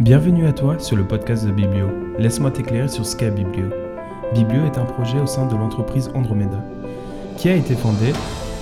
Bienvenue 0.00 0.46
à 0.46 0.52
toi 0.52 0.78
sur 0.78 0.96
le 0.96 1.04
podcast 1.04 1.44
de 1.44 1.50
Biblio. 1.50 1.88
Laisse-moi 2.20 2.52
t'éclairer 2.52 2.86
sur 2.86 3.04
ce 3.04 3.16
qu'est 3.16 3.32
Biblio. 3.32 3.66
Biblio 4.32 4.64
est 4.64 4.78
un 4.78 4.84
projet 4.84 5.18
au 5.18 5.26
sein 5.26 5.46
de 5.46 5.56
l'entreprise 5.56 6.12
Andromeda, 6.14 6.62
qui 7.36 7.48
a 7.48 7.56
été 7.56 7.74
fondé 7.74 8.12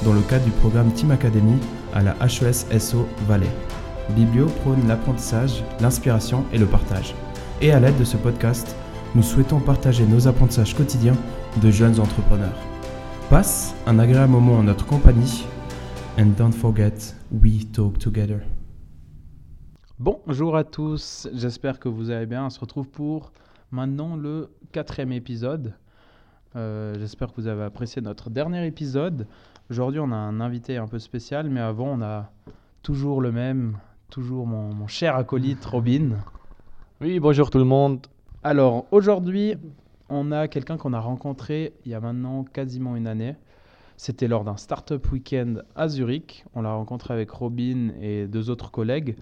dans 0.02 0.14
le 0.14 0.22
cadre 0.22 0.46
du 0.46 0.50
programme 0.50 0.90
Team 0.92 1.10
Academy 1.10 1.58
à 1.92 2.02
la 2.02 2.16
HES 2.22 2.78
SO 2.78 3.06
Valais. 3.28 3.50
Biblio 4.16 4.46
prône 4.46 4.88
l'apprentissage, 4.88 5.62
l'inspiration 5.78 6.42
et 6.54 6.58
le 6.58 6.64
partage. 6.64 7.14
Et 7.60 7.70
à 7.70 7.80
l'aide 7.80 7.98
de 7.98 8.04
ce 8.04 8.16
podcast, 8.16 8.74
nous 9.14 9.22
souhaitons 9.22 9.60
partager 9.60 10.06
nos 10.06 10.28
apprentissages 10.28 10.74
quotidiens 10.74 11.16
de 11.60 11.70
jeunes 11.70 12.00
entrepreneurs. 12.00 12.56
Passe 13.28 13.74
un 13.86 13.98
agréable 13.98 14.32
moment 14.32 14.54
en 14.54 14.62
notre 14.62 14.86
compagnie 14.86 15.44
and 16.18 16.32
don't 16.38 16.54
forget, 16.54 17.14
we 17.30 17.66
talk 17.72 17.98
together. 17.98 18.40
Bonjour 19.98 20.58
à 20.58 20.64
tous, 20.64 21.26
j'espère 21.32 21.80
que 21.80 21.88
vous 21.88 22.10
allez 22.10 22.26
bien. 22.26 22.44
On 22.44 22.50
se 22.50 22.60
retrouve 22.60 22.86
pour 22.86 23.32
maintenant 23.70 24.14
le 24.14 24.50
quatrième 24.70 25.10
épisode. 25.10 25.72
Euh, 26.54 26.94
j'espère 26.98 27.28
que 27.28 27.40
vous 27.40 27.46
avez 27.46 27.62
apprécié 27.62 28.02
notre 28.02 28.28
dernier 28.28 28.66
épisode. 28.66 29.26
Aujourd'hui, 29.70 29.98
on 29.98 30.12
a 30.12 30.16
un 30.16 30.38
invité 30.42 30.76
un 30.76 30.86
peu 30.86 30.98
spécial, 30.98 31.48
mais 31.48 31.60
avant, 31.60 31.86
on 31.86 32.02
a 32.02 32.30
toujours 32.82 33.22
le 33.22 33.32
même, 33.32 33.78
toujours 34.10 34.46
mon, 34.46 34.74
mon 34.74 34.86
cher 34.86 35.16
acolyte 35.16 35.64
Robin. 35.64 36.18
Oui, 37.00 37.18
bonjour 37.18 37.48
tout 37.48 37.56
le 37.56 37.64
monde. 37.64 38.06
Alors, 38.44 38.84
aujourd'hui, 38.90 39.54
on 40.10 40.30
a 40.30 40.46
quelqu'un 40.46 40.76
qu'on 40.76 40.92
a 40.92 41.00
rencontré 41.00 41.72
il 41.86 41.92
y 41.92 41.94
a 41.94 42.00
maintenant 42.00 42.44
quasiment 42.44 42.96
une 42.96 43.06
année. 43.06 43.34
C'était 43.96 44.28
lors 44.28 44.44
d'un 44.44 44.58
Startup 44.58 45.10
Weekend 45.10 45.64
à 45.74 45.88
Zurich. 45.88 46.44
On 46.54 46.60
l'a 46.60 46.74
rencontré 46.74 47.14
avec 47.14 47.30
Robin 47.30 47.92
et 48.02 48.26
deux 48.26 48.50
autres 48.50 48.70
collègues. 48.70 49.16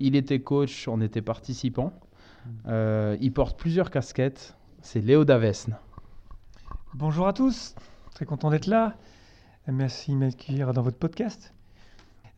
Il 0.00 0.16
était 0.16 0.40
coach, 0.40 0.88
on 0.88 1.02
était 1.02 1.20
participants. 1.20 1.92
Euh, 2.66 3.18
il 3.20 3.32
porte 3.32 3.58
plusieurs 3.58 3.90
casquettes. 3.90 4.56
C'est 4.80 5.00
Léo 5.00 5.26
Davesne. 5.26 5.76
Bonjour 6.94 7.28
à 7.28 7.34
tous, 7.34 7.74
très 8.14 8.24
content 8.24 8.50
d'être 8.50 8.66
là. 8.66 8.96
Merci 9.68 10.12
de 10.12 10.16
m'accueillir 10.16 10.72
dans 10.72 10.80
votre 10.80 10.96
podcast. 10.96 11.52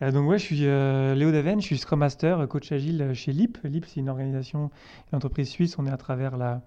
Euh, 0.03 0.11
donc 0.11 0.31
je 0.33 0.39
suis 0.39 0.67
euh, 0.67 1.15
Léo 1.15 1.31
Daven, 1.31 1.61
je 1.61 1.67
suis 1.67 1.79
Scrum 1.79 2.01
Master, 2.01 2.49
coach 2.49 2.73
agile 2.73 3.13
chez 3.15 3.33
LIP. 3.33 3.59
LIP, 3.63 3.87
c'est 3.87 4.01
une 4.01 4.09
organisation, 4.09 4.71
une 5.13 5.17
entreprise 5.17 5.49
suisse. 5.49 5.79
On 5.79 5.87
est 5.87 5.91
à 5.93 5.97
travers 5.97 6.37
la, 6.37 6.63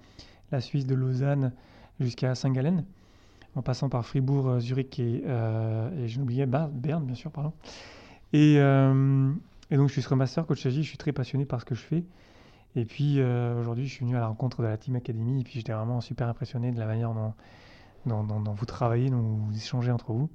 Suisse 0.61 0.85
de 0.85 0.95
Lausanne 0.95 1.51
jusqu'à 1.99 2.33
Saint-Gallen, 2.33 2.85
en 3.55 3.61
passant 3.61 3.89
par 3.89 4.05
Fribourg, 4.05 4.61
Zurich 4.61 4.97
et, 4.99 5.23
euh, 5.27 5.89
Berne, 6.71 7.05
bien 7.05 7.15
sûr. 7.15 7.31
Et, 8.31 8.57
et 9.71 9.77
donc 9.77 9.87
je 9.87 9.93
suis 9.93 10.01
Scrum 10.01 10.19
Master, 10.19 10.45
coach 10.45 10.65
agile. 10.65 10.83
Je 10.83 10.89
suis 10.89 10.97
très 10.97 11.11
passionné 11.11 11.45
par 11.45 11.59
ce 11.61 11.65
que 11.65 11.75
je 11.75 11.81
fais. 11.81 12.03
Et 12.75 12.85
puis 12.85 13.19
euh, 13.19 13.59
aujourd'hui, 13.59 13.87
je 13.87 13.93
suis 13.93 14.05
venu 14.05 14.17
à 14.17 14.19
la 14.19 14.27
rencontre 14.27 14.61
de 14.61 14.67
la 14.67 14.77
Team 14.77 14.95
Academy 14.95 15.39
et 15.41 15.43
puis 15.43 15.53
j'étais 15.53 15.71
vraiment 15.73 16.01
super 16.01 16.27
impressionné 16.27 16.71
de 16.71 16.79
la 16.79 16.85
manière 16.85 17.13
dont, 17.13 17.33
dont, 18.05 18.23
dont- 18.23 18.41
dont 18.41 18.53
vous 18.53 18.65
travaillez, 18.65 19.09
dont 19.09 19.21
vous 19.21 19.55
échangez 19.55 19.91
entre 19.91 20.11
vous. 20.11 20.29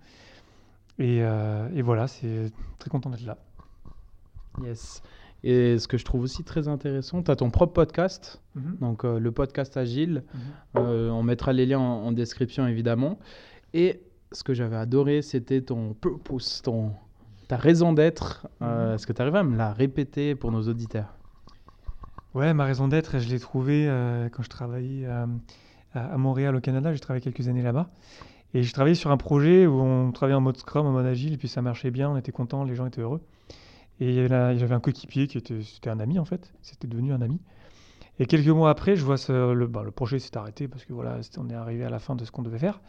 Et, 0.98 1.23
euh, 1.23 1.69
et 1.75 1.83
voilà, 1.83 2.06
c'est 2.08 2.51
très 2.78 2.91
content 2.91 3.11
d'être 3.11 3.25
là. 3.27 3.39
Yes. 4.62 5.03
Et 5.42 5.78
ce 5.78 5.89
que 5.89 5.97
je 5.97 6.05
trouve 6.05 6.23
aussi 6.23 6.45
très 6.45 6.69
intéressant, 6.69 7.23
tu 7.23 7.31
as 7.31 7.36
ton 7.36 7.51
propre 7.51 7.73
podcast, 7.73 8.42
donc 8.55 9.05
euh, 9.05 9.19
le 9.19 9.33
podcast 9.33 9.77
Agile. 9.78 10.25
Euh, 10.77 11.08
on 11.08 11.23
mettra 11.23 11.55
les 11.55 11.64
liens 11.64 11.78
en, 11.78 12.06
en 12.06 12.12
description 12.12 12.67
évidemment. 12.67 13.19
Et 13.73 14.03
ce 14.33 14.45
que 14.45 14.53
j'avais 14.53 14.77
adoré, 14.77 15.23
c'était 15.23 15.62
ton 15.62 15.95
purpose, 15.95 16.61
ton, 16.62 16.92
ta 17.51 17.56
raison 17.56 17.93
d'être. 17.93 18.47
Euh, 18.62 18.95
Est-ce 18.95 19.09
que 19.09 19.12
tu 19.12 19.20
arrives 19.20 19.34
à 19.34 19.43
me 19.43 19.56
la 19.56 19.73
répéter 19.73 20.37
pour 20.37 20.53
nos 20.53 20.62
auditeurs? 20.69 21.09
Ouais, 22.33 22.55
ma 22.55 22.65
raison 22.65 22.87
d'être, 22.87 23.19
je 23.19 23.29
l'ai 23.29 23.41
trouvée 23.41 23.89
euh, 23.89 24.29
quand 24.29 24.45
je 24.45 24.48
travaillais 24.48 25.05
euh, 25.05 25.27
à, 25.92 26.17
Montréal 26.17 26.55
au 26.55 26.61
Canada. 26.61 26.92
J'ai 26.92 27.01
travaillé 27.01 27.20
quelques 27.20 27.48
années 27.48 27.62
là-bas. 27.62 27.91
Et 28.55 28.62
j'ai 28.62 28.73
travaillé 28.73 28.95
sur 28.95 29.11
un 29.11 29.17
projet 29.17 29.67
où 29.67 29.80
on 29.80 30.13
travaillait 30.13 30.36
en 30.36 30.41
mode 30.41 30.58
Scrum, 30.58 30.86
en 30.86 30.92
mode 30.92 31.07
Agile, 31.07 31.33
et 31.33 31.36
puis 31.36 31.48
ça 31.48 31.61
marchait 31.61 31.91
bien, 31.91 32.08
on 32.08 32.17
était 32.17 32.30
contents, 32.30 32.63
les 32.63 32.77
gens 32.77 32.86
étaient 32.86 33.01
heureux. 33.01 33.20
Et 33.98 34.29
j'avais 34.29 34.74
un 34.74 34.80
coéquipier 34.80 35.27
qui 35.27 35.36
était, 35.39 35.58
un 35.86 35.98
ami 35.98 36.20
en 36.20 36.24
fait, 36.24 36.53
c'était 36.63 36.86
devenu 36.86 37.13
un 37.13 37.20
ami. 37.20 37.41
Et 38.20 38.27
quelques 38.27 38.47
mois 38.47 38.70
après, 38.70 38.95
je 38.95 39.05
vois 39.05 39.17
ce- 39.17 39.53
le, 39.53 39.67
bah, 39.67 39.83
le 39.85 39.91
projet 39.91 40.20
s'est 40.20 40.36
arrêté 40.36 40.69
parce 40.69 40.85
que 40.85 40.92
voilà, 40.92 41.19
on 41.36 41.51
est 41.51 41.55
arrivé 41.55 41.85
à 41.85 41.91
la 41.91 41.98
fin 41.98 42.14
de 42.14 42.24
ce 42.24 42.30
qu'on 42.30 42.42
devait 42.42 42.58
faire. 42.61 42.80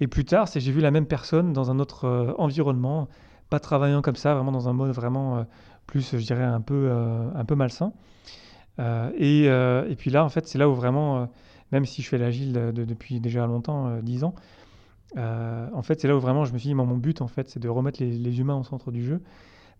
Et 0.00 0.08
plus 0.08 0.24
tard, 0.24 0.48
j'ai 0.52 0.72
vu 0.72 0.80
la 0.80 0.90
même 0.90 1.06
personne 1.06 1.52
dans 1.52 1.70
un 1.70 1.78
autre 1.78 2.04
euh, 2.04 2.32
environnement, 2.36 3.08
pas 3.50 3.60
travaillant 3.60 4.02
comme 4.02 4.16
ça, 4.16 4.34
vraiment 4.34 4.52
dans 4.52 4.68
un 4.68 4.72
mode 4.72 4.90
vraiment 4.90 5.38
euh, 5.38 5.44
plus, 5.86 6.12
je 6.12 6.24
dirais, 6.24 6.44
un 6.44 6.60
peu, 6.60 6.88
euh, 6.90 7.28
un 7.34 7.44
peu 7.44 7.54
malsain. 7.54 7.92
Euh, 8.78 9.10
et, 9.16 9.44
et 9.90 9.96
puis 9.96 10.10
là, 10.10 10.24
en 10.24 10.28
fait, 10.28 10.46
c'est 10.46 10.58
là 10.58 10.68
où 10.68 10.74
vraiment, 10.74 11.28
même 11.72 11.86
si 11.86 12.02
je 12.02 12.08
fais 12.08 12.18
l'agile 12.18 12.52
de- 12.52 12.72
de- 12.72 12.84
depuis 12.84 13.20
déjà 13.20 13.46
longtemps, 13.46 13.88
euh, 13.88 14.02
10 14.02 14.24
ans, 14.24 14.34
en 15.16 15.82
fait, 15.82 16.00
c'est 16.00 16.08
là 16.08 16.16
où 16.16 16.20
vraiment 16.20 16.44
je 16.44 16.52
me 16.52 16.58
suis 16.58 16.68
dit, 16.68 16.74
mon 16.74 16.86
but, 16.96 17.22
en 17.22 17.28
fait, 17.28 17.48
c'est 17.48 17.60
de 17.60 17.68
remettre 17.68 18.02
les, 18.02 18.40
humains 18.40 18.56
au 18.56 18.64
centre 18.64 18.90
du 18.92 19.04
jeu, 19.04 19.22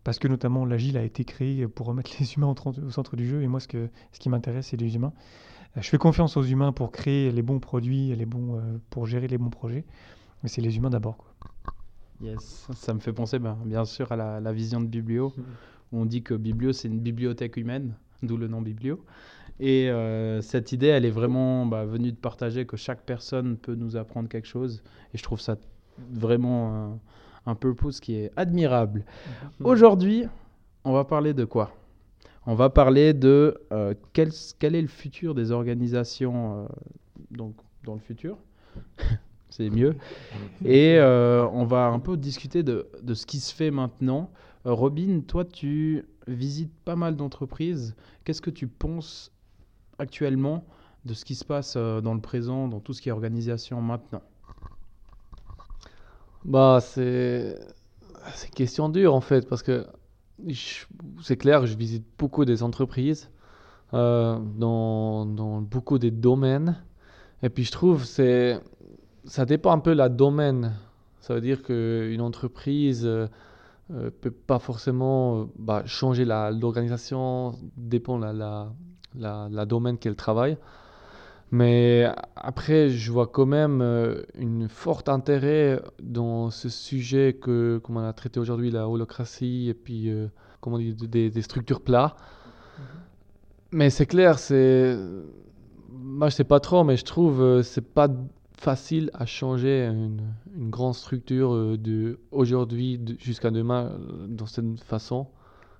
parce 0.03 0.19
que 0.19 0.27
notamment 0.27 0.65
l'agile 0.65 0.97
a 0.97 1.03
été 1.03 1.25
créé 1.25 1.67
pour 1.67 1.87
remettre 1.87 2.11
les 2.19 2.33
humains 2.33 2.47
au, 2.47 2.69
au 2.69 2.89
centre 2.91 3.15
du 3.15 3.27
jeu, 3.27 3.43
et 3.43 3.47
moi, 3.47 3.59
ce, 3.59 3.67
que, 3.67 3.89
ce 4.13 4.19
qui 4.19 4.29
m'intéresse, 4.29 4.67
c'est 4.67 4.77
les 4.77 4.95
humains. 4.95 5.13
Je 5.75 5.87
fais 5.87 5.99
confiance 5.99 6.37
aux 6.37 6.43
humains 6.43 6.71
pour 6.71 6.91
créer 6.91 7.31
les 7.31 7.43
bons 7.43 7.59
produits, 7.59 8.15
les 8.15 8.25
bons, 8.25 8.59
pour 8.89 9.05
gérer 9.05 9.27
les 9.27 9.37
bons 9.37 9.51
projets, 9.51 9.85
mais 10.41 10.49
c'est 10.49 10.61
les 10.61 10.77
humains 10.77 10.89
d'abord. 10.89 11.17
Yes, 12.21 12.67
ça 12.73 12.93
me 12.93 12.99
fait 12.99 13.13
penser 13.13 13.39
ben, 13.39 13.57
bien 13.65 13.85
sûr 13.85 14.11
à 14.11 14.15
la, 14.15 14.39
la 14.39 14.53
vision 14.53 14.81
de 14.81 14.87
Biblio, 14.87 15.33
où 15.91 15.99
on 15.99 16.05
dit 16.05 16.23
que 16.23 16.33
Biblio 16.33 16.73
c'est 16.73 16.87
une 16.87 16.99
bibliothèque 16.99 17.57
humaine, 17.57 17.93
d'où 18.23 18.37
le 18.37 18.47
nom 18.47 18.61
Biblio. 18.61 19.03
Et 19.59 19.89
euh, 19.89 20.41
cette 20.41 20.71
idée, 20.71 20.87
elle 20.87 21.05
est 21.05 21.11
vraiment 21.11 21.65
bah, 21.65 21.85
venue 21.85 22.11
de 22.11 22.17
partager 22.17 22.65
que 22.65 22.77
chaque 22.77 23.01
personne 23.01 23.57
peut 23.57 23.75
nous 23.75 23.95
apprendre 23.95 24.29
quelque 24.29 24.47
chose. 24.47 24.83
Et 25.13 25.17
je 25.17 25.23
trouve 25.23 25.39
ça 25.39 25.57
vraiment 26.11 26.91
euh, 26.91 26.95
un 27.47 27.55
purpose 27.55 27.99
qui 27.99 28.15
est 28.15 28.31
admirable. 28.35 29.03
Aujourd'hui, 29.63 30.25
on 30.83 30.93
va 30.93 31.05
parler 31.05 31.33
de 31.33 31.45
quoi? 31.45 31.71
On 32.45 32.55
va 32.55 32.69
parler 32.69 33.13
de 33.13 33.57
euh, 33.73 33.93
quel, 34.13 34.29
quel 34.59 34.75
est 34.75 34.81
le 34.81 34.87
futur 34.87 35.35
des 35.35 35.51
organisations 35.51 36.63
euh, 36.63 36.67
donc, 37.31 37.55
dans 37.83 37.93
le 37.93 37.99
futur? 37.99 38.37
C'est 39.57 39.71
mieux. 39.71 39.95
Et 40.63 40.97
euh, 40.99 41.47
on 41.51 41.65
va 41.65 41.87
un 41.87 41.97
peu 41.97 42.15
discuter 42.15 42.61
de, 42.61 42.87
de 43.01 43.15
ce 43.15 43.25
qui 43.25 43.39
se 43.39 43.55
fait 43.55 43.71
maintenant. 43.71 44.29
Euh, 44.67 44.73
Robin, 44.73 45.21
toi, 45.21 45.45
tu 45.45 46.05
visites 46.27 46.71
pas 46.85 46.95
mal 46.95 47.15
d'entreprises. 47.15 47.95
Qu'est-ce 48.23 48.43
que 48.43 48.51
tu 48.51 48.67
penses 48.67 49.31
actuellement 49.97 50.63
de 51.05 51.15
ce 51.15 51.25
qui 51.25 51.33
se 51.33 51.43
passe 51.43 51.73
euh, 51.75 52.01
dans 52.01 52.13
le 52.13 52.21
présent, 52.21 52.67
dans 52.67 52.79
tout 52.79 52.93
ce 52.93 53.01
qui 53.01 53.09
est 53.09 53.11
organisation 53.11 53.81
maintenant? 53.81 54.21
Bah, 56.45 56.77
c'est 56.79 57.57
c'est 58.35 58.51
question 58.51 58.89
dure 58.89 59.15
en 59.15 59.21
fait 59.21 59.49
parce 59.49 59.63
que 59.63 59.87
c'est 61.23 61.37
clair, 61.37 61.65
je 61.65 61.75
visite 61.75 62.05
beaucoup 62.19 62.45
des 62.45 62.61
entreprises 62.61 63.31
dans, 63.91 65.25
dans 65.25 65.61
beaucoup 65.61 65.97
de 65.97 66.09
domaines 66.09 66.77
et 67.41 67.49
puis 67.49 67.63
je 67.63 67.71
trouve 67.71 68.03
c'est 68.03 68.59
ça 69.25 69.45
dépend 69.45 69.71
un 69.71 69.79
peu 69.79 69.93
la 69.93 70.09
domaine. 70.09 70.73
Ça 71.19 71.33
veut 71.33 71.41
dire 71.41 71.63
qu'une 71.63 72.21
entreprise 72.21 73.05
euh, 73.05 73.27
euh, 73.91 74.09
peut 74.21 74.31
pas 74.31 74.59
forcément 74.59 75.41
euh, 75.41 75.45
bah, 75.57 75.83
changer 75.85 76.25
l'organisation, 76.25 77.53
dépend 77.75 78.17
la, 78.17 78.33
la, 78.33 78.73
la, 79.15 79.47
la 79.51 79.65
domaine 79.65 79.97
qu'elle 79.97 80.15
travaille. 80.15 80.57
Mais 81.51 82.05
après, 82.35 82.89
je 82.89 83.11
vois 83.11 83.27
quand 83.27 83.45
même 83.45 83.79
euh, 83.81 84.21
une 84.37 84.67
forte 84.67 85.07
intérêt 85.07 85.81
dans 86.01 86.49
ce 86.49 86.67
sujet 86.67 87.37
que, 87.41 87.79
comme 87.83 87.97
on 87.97 88.05
a 88.05 88.11
traité 88.13 88.39
aujourd'hui, 88.39 88.69
la 88.69 88.89
holocratie 88.89 89.69
et 89.69 89.73
puis, 89.73 90.09
euh, 90.09 90.27
comment 90.59 90.75
on 90.75 90.79
dit, 90.79 90.93
des, 90.93 91.29
des 91.29 91.41
structures 91.41 91.81
plats. 91.81 92.17
Mais 93.71 93.89
c'est 93.89 94.05
clair, 94.05 94.39
c'est. 94.39 94.97
Moi, 95.89 96.29
je 96.29 96.35
sais 96.35 96.43
pas 96.43 96.59
trop, 96.59 96.83
mais 96.83 96.97
je 96.97 97.05
trouve 97.05 97.41
euh, 97.41 97.63
c'est 97.63 97.93
pas 97.93 98.07
facile 98.57 99.11
à 99.13 99.25
changer 99.25 99.85
une, 99.85 100.21
une 100.55 100.69
grande 100.69 100.95
structure 100.95 101.53
euh, 101.53 101.77
de 101.77 102.19
aujourd'hui 102.31 102.99
jusqu'à 103.19 103.51
demain 103.51 103.91
euh, 103.91 104.27
dans 104.27 104.47
cette 104.47 104.83
façon. 104.83 105.27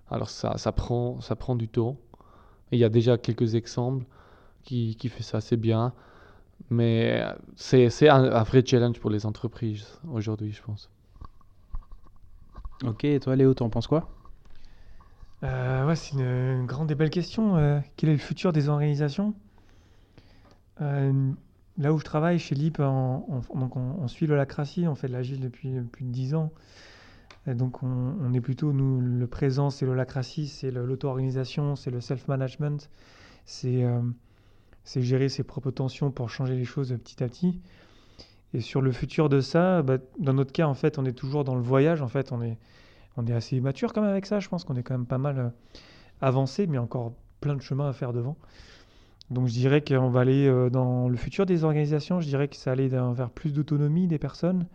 Alors 0.10 0.30
ça, 0.30 0.58
ça 0.58 0.72
prend, 0.72 1.20
ça 1.20 1.36
prend 1.36 1.56
du 1.56 1.68
temps. 1.68 1.98
Il 2.72 2.80
y 2.80 2.84
a 2.84 2.90
déjà 2.90 3.18
quelques 3.18 3.56
exemples 3.56 4.06
qui, 4.64 4.96
qui 4.96 5.10
fait 5.10 5.24
ça 5.24 5.38
assez 5.38 5.58
bien. 5.58 5.94
Mais 6.70 7.24
c'est, 7.56 7.90
c'est 7.90 8.10
un, 8.10 8.24
un 8.24 8.44
vrai 8.44 8.64
challenge 8.66 9.00
pour 9.00 9.10
les 9.10 9.26
entreprises 9.26 10.00
aujourd'hui, 10.12 10.52
je 10.52 10.62
pense. 10.62 10.90
Ok, 12.84 13.06
et 13.06 13.20
toi, 13.20 13.36
Léo, 13.36 13.54
t'en 13.54 13.70
penses 13.70 13.88
quoi? 13.88 14.10
Euh, 15.44 15.86
ouais, 15.86 15.96
c'est 15.96 16.14
une, 16.14 16.22
une 16.22 16.66
grande 16.66 16.90
et 16.90 16.96
belle 16.96 17.12
question. 17.12 17.58
Euh, 17.58 17.80
quel 17.96 18.10
est 18.10 18.14
le 18.14 18.20
futur 18.20 18.54
des 18.54 18.70
organisations? 18.70 19.36
Euh, 20.82 21.32
Là 21.78 21.94
où 21.94 22.00
je 22.00 22.04
travaille, 22.04 22.40
chez 22.40 22.56
LIP, 22.56 22.80
en- 22.80 23.42
donc 23.56 23.76
on, 23.76 23.96
on 24.00 24.08
suit 24.08 24.26
l'holacratie, 24.28 24.88
on 24.88 24.96
fait 24.96 25.08
de 25.08 25.14
l'agile 25.14 25.40
depuis 25.42 25.80
plus 25.92 26.06
de 26.06 26.10
10 26.12 26.34
ans. 26.36 26.52
Donc 27.48 27.82
on, 27.84 28.16
on 28.22 28.34
est 28.34 28.42
plutôt, 28.42 28.74
nous, 28.74 29.00
le 29.00 29.28
présent, 29.28 29.70
c'est 29.70 29.86
l'holacratie, 29.86 30.48
c'est 30.48 30.72
l'auto-organisation, 30.72 31.76
c'est 31.78 31.92
le 31.92 32.02
self-management, 32.02 32.90
c'est 33.46 33.84
euh, 33.84 34.02
c'est 34.84 35.02
gérer 35.02 35.30
ses 35.30 35.44
propres 35.44 35.72
tensions 35.72 36.12
pour 36.12 36.30
changer 36.30 36.56
les 36.56 36.66
choses 36.66 36.90
petit 37.04 37.24
à 37.24 37.28
petit. 37.28 37.62
Et 38.54 38.62
sur 38.62 38.82
le 38.82 38.92
futur 38.92 39.30
de 39.30 39.42
ça, 39.42 39.82
bah, 39.82 39.98
dans 40.20 40.34
notre 40.34 40.52
cas, 40.54 40.68
en 40.68 40.74
fait, 40.74 40.98
on 40.98 41.06
est 41.06 41.14
toujours 41.14 41.44
dans 41.44 41.56
le 41.56 41.62
voyage. 41.62 42.02
En 42.02 42.08
fait, 42.08 42.32
on 42.32 42.42
est, 42.42 42.58
on 43.18 43.26
est 43.28 43.34
assez 43.34 43.60
mature 43.62 43.94
quand 43.94 44.02
même 44.02 44.12
avec 44.12 44.26
ça. 44.26 44.40
Je 44.40 44.48
pense 44.50 44.64
qu'on 44.64 44.76
est 44.76 44.84
quand 44.84 44.94
même 44.98 45.06
pas 45.08 45.18
mal 45.18 45.40
euh, 45.40 45.50
avancé, 46.22 46.68
mais 46.68 46.78
encore 46.78 47.14
plein 47.42 47.56
de 47.56 47.62
chemin 47.62 47.90
à 47.90 47.94
faire 47.94 48.14
devant. 48.14 48.38
Donc 49.30 49.48
je 49.48 49.54
dirais 49.54 49.82
qu'on 49.84 50.10
va 50.10 50.22
aller 50.22 50.48
euh, 50.48 50.70
dans 50.70 51.10
le 51.10 51.18
futur 51.18 51.46
des 51.46 51.64
organisations, 51.64 52.22
je 52.22 52.28
dirais 52.28 52.48
que 52.48 52.56
ça 52.56 52.72
allait 52.72 52.88
vers 52.88 53.30
plus 53.30 53.54
d'autonomie 53.54 54.08
des 54.08 54.18
personnes. 54.20 54.66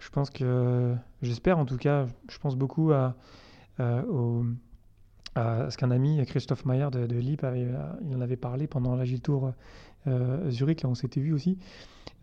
Je 0.00 0.10
pense 0.10 0.30
que, 0.30 0.94
j'espère 1.22 1.58
en 1.58 1.64
tout 1.64 1.76
cas, 1.76 2.06
je 2.28 2.38
pense 2.38 2.56
beaucoup 2.56 2.90
à, 2.92 3.14
au- 3.78 4.44
à 5.36 5.70
ce 5.70 5.78
qu'un 5.78 5.90
ami, 5.92 6.24
Christophe 6.26 6.64
Maillard 6.66 6.90
de, 6.90 7.06
de 7.06 7.16
LIP, 7.16 7.44
avait, 7.44 7.64
euh, 7.64 7.92
il 8.04 8.14
en 8.16 8.20
avait 8.20 8.36
parlé 8.36 8.66
pendant 8.66 8.96
l'Agile 8.96 9.20
Tour 9.20 9.52
euh, 10.08 10.50
Zurich, 10.50 10.82
là 10.82 10.88
on 10.88 10.94
s'était 10.96 11.20
vu 11.20 11.32
aussi. 11.32 11.56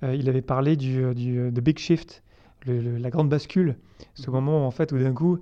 Euh, 0.03 0.13
il 0.15 0.27
avait 0.27 0.41
parlé 0.41 0.75
du, 0.75 1.15
du 1.15 1.51
the 1.53 1.61
big 1.61 1.77
shift, 1.79 2.21
le- 2.65 2.81
le- 2.81 2.97
la 2.97 3.09
grande 3.09 3.29
bascule, 3.29 3.77
ce 4.13 4.29
moment 4.29 4.63
où 4.63 4.67
en 4.67 4.71
fait 4.71 4.91
où 4.91 4.97
d'un 4.99 5.13
coup 5.13 5.39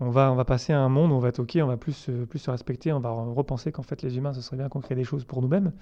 on 0.00 0.10
va, 0.10 0.30
on 0.30 0.36
va 0.36 0.44
passer 0.44 0.72
à 0.72 0.80
un 0.80 0.88
monde 0.88 1.10
où 1.10 1.14
on 1.14 1.18
va 1.18 1.30
ok, 1.36 1.58
on 1.62 1.66
va 1.66 1.76
plus, 1.76 2.08
euh, 2.08 2.24
plus 2.26 2.38
se 2.38 2.50
respecter, 2.50 2.92
on 2.92 3.00
va 3.00 3.10
re- 3.10 3.32
repenser 3.34 3.72
qu'en 3.72 3.82
fait 3.82 4.02
les 4.02 4.16
humains, 4.16 4.32
ce 4.32 4.40
serait 4.40 4.56
bien 4.56 4.68
qu'on 4.68 4.80
crée 4.80 4.94
des 4.94 5.04
choses 5.04 5.24
pour 5.24 5.42
nous-mêmes. 5.42 5.72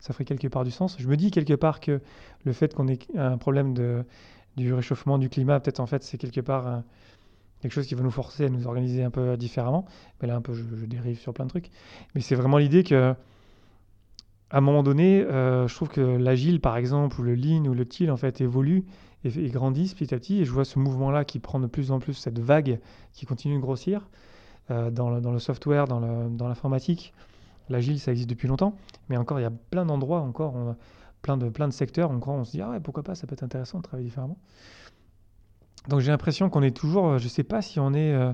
Ça 0.00 0.12
ferait 0.12 0.24
quelque 0.24 0.48
part 0.48 0.64
du 0.64 0.70
sens. 0.70 0.96
Je 0.98 1.06
me 1.08 1.16
dis 1.16 1.30
quelque 1.30 1.54
part 1.54 1.80
que 1.80 2.00
le 2.44 2.52
fait 2.52 2.74
qu'on 2.74 2.88
ait 2.88 2.98
un 3.16 3.38
problème 3.38 3.74
de, 3.74 4.04
du 4.56 4.74
réchauffement 4.74 5.18
du 5.18 5.28
climat, 5.28 5.60
peut-être 5.60 5.80
en 5.80 5.86
fait 5.86 6.02
c'est 6.02 6.18
quelque 6.18 6.40
part 6.40 6.66
un- 6.66 6.84
quelque 7.60 7.72
chose 7.72 7.86
qui 7.86 7.94
va 7.94 8.02
nous 8.02 8.10
forcer 8.10 8.46
à 8.46 8.48
nous 8.48 8.66
organiser 8.66 9.04
un 9.04 9.10
peu 9.10 9.36
différemment. 9.36 9.84
Mais 10.20 10.28
là 10.28 10.36
un 10.36 10.40
peu 10.42 10.52
je, 10.54 10.64
dérive 10.86 11.18
sur 11.18 11.32
plein 11.32 11.44
de 11.44 11.50
trucs. 11.50 11.70
Mais 12.14 12.20
c'est 12.22 12.34
vraiment 12.34 12.58
l'idée 12.58 12.82
que 12.84 13.14
à 14.52 14.58
un 14.58 14.60
moment 14.60 14.82
donné, 14.82 15.22
euh, 15.22 15.68
je 15.68 15.74
trouve 15.76 15.88
que 15.88 16.00
l'agile 16.00 16.60
par 16.60 16.76
exemple, 16.76 17.20
ou 17.20 17.22
le 17.24 17.34
lean 17.34 17.64
ou 17.66 17.74
le 17.74 17.84
teal 17.84 18.10
en 18.10 18.16
fait 18.16 18.40
évolue 18.40 18.84
et, 19.24 19.28
et 19.28 19.48
grandissent 19.50 19.94
petit 19.94 20.14
à 20.14 20.18
petit. 20.18 20.40
Et 20.40 20.44
je 20.44 20.52
vois 20.52 20.64
ce 20.64 20.78
mouvement-là 20.78 21.24
qui 21.24 21.38
prend 21.38 21.60
de 21.60 21.66
plus 21.66 21.90
en 21.90 21.98
plus 21.98 22.14
cette 22.14 22.38
vague 22.38 22.80
qui 23.12 23.26
continue 23.26 23.56
de 23.56 23.60
grossir 23.60 24.08
euh, 24.70 24.90
dans, 24.90 25.10
le, 25.10 25.20
dans 25.20 25.32
le 25.32 25.38
software, 25.38 25.86
dans 25.86 26.00
le- 26.00 26.28
dans 26.28 26.48
l'informatique. 26.48 27.12
L'agile, 27.68 28.00
ça 28.00 28.10
existe 28.10 28.28
depuis 28.30 28.48
longtemps, 28.48 28.74
mais 29.08 29.16
encore, 29.16 29.38
il 29.38 29.42
y 29.42 29.46
a 29.46 29.52
plein 29.70 29.86
d'endroits, 29.86 30.20
encore, 30.20 30.74
plein 31.22 31.36
de, 31.36 31.48
plein 31.48 31.68
de 31.68 31.72
secteurs, 31.72 32.10
encore, 32.10 32.34
on 32.34 32.44
se 32.44 32.50
dit, 32.50 32.60
ah 32.60 32.70
ouais, 32.70 32.80
pourquoi 32.80 33.04
pas, 33.04 33.14
ça 33.14 33.28
peut 33.28 33.34
être 33.34 33.44
intéressant 33.44 33.78
de 33.78 33.84
travailler 33.84 34.08
différemment. 34.08 34.38
Donc 35.88 36.00
j'ai 36.00 36.10
l'impression 36.10 36.50
qu'on 36.50 36.62
est 36.62 36.76
toujours, 36.76 37.06
euh, 37.06 37.18
je 37.18 37.28
sais 37.28 37.44
pas 37.44 37.62
si 37.62 37.78
on 37.80 37.94
est 37.94 38.12
euh, 38.12 38.32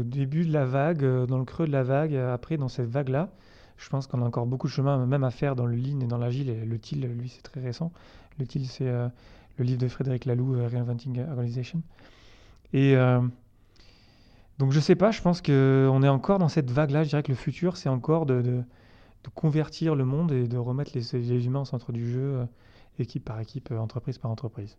au 0.00 0.02
début 0.04 0.44
de 0.46 0.52
la 0.52 0.64
vague, 0.64 1.04
dans 1.26 1.38
le 1.38 1.44
creux 1.44 1.66
de 1.66 1.72
la 1.72 1.82
vague, 1.82 2.14
après, 2.14 2.56
dans 2.56 2.68
cette 2.68 2.88
vague-là. 2.88 3.30
Je 3.78 3.88
pense 3.88 4.06
qu'on 4.06 4.20
a 4.20 4.26
encore 4.26 4.44
beaucoup 4.46 4.66
de 4.66 4.72
chemin 4.72 5.06
même 5.06 5.24
à 5.24 5.30
faire 5.30 5.56
dans 5.56 5.64
le 5.64 5.74
lean 5.74 6.00
et 6.00 6.06
dans 6.06 6.18
l'agile. 6.18 6.68
Le 6.68 6.78
TIL, 6.78 7.00
lui, 7.06 7.30
c'est 7.30 7.40
très 7.42 7.60
récent. 7.62 7.92
Le 8.38 8.46
TIL, 8.46 8.66
c'est 8.68 8.92
le 9.56 9.64
livre 9.64 9.78
de 9.78 9.88
Frédéric 9.88 10.24
Laloux, 10.24 10.54
euh, 10.54 10.68
Reinventing 10.68 11.20
Organization. 11.28 11.82
Et 12.72 12.96
euh, 12.96 13.20
donc, 14.58 14.72
je 14.72 14.80
sais 14.80 14.94
pas, 14.94 15.10
je 15.10 15.20
pense 15.22 15.42
qu'on 15.42 16.02
est 16.02 16.08
encore 16.08 16.38
dans 16.38 16.48
cette 16.48 16.70
vague-là. 16.70 17.04
Je 17.04 17.10
dirais 17.10 17.22
que 17.22 17.32
le 17.32 17.36
futur, 17.36 17.76
c'est 17.76 17.88
encore 17.88 18.26
de, 18.26 18.42
de- 18.42 18.62
convertir 19.34 19.94
le 19.94 20.04
monde 20.04 20.32
et 20.32 20.48
de 20.48 20.56
remettre 20.56 20.92
les, 20.94 21.46
humains 21.46 21.60
au 21.60 21.64
centre 21.64 21.92
du 21.92 22.10
jeu, 22.10 22.20
euh, 22.20 22.44
équipe 22.98 23.24
par 23.24 23.38
équipe, 23.38 23.70
entreprise 23.70 24.18
par 24.18 24.30
entreprise. 24.30 24.76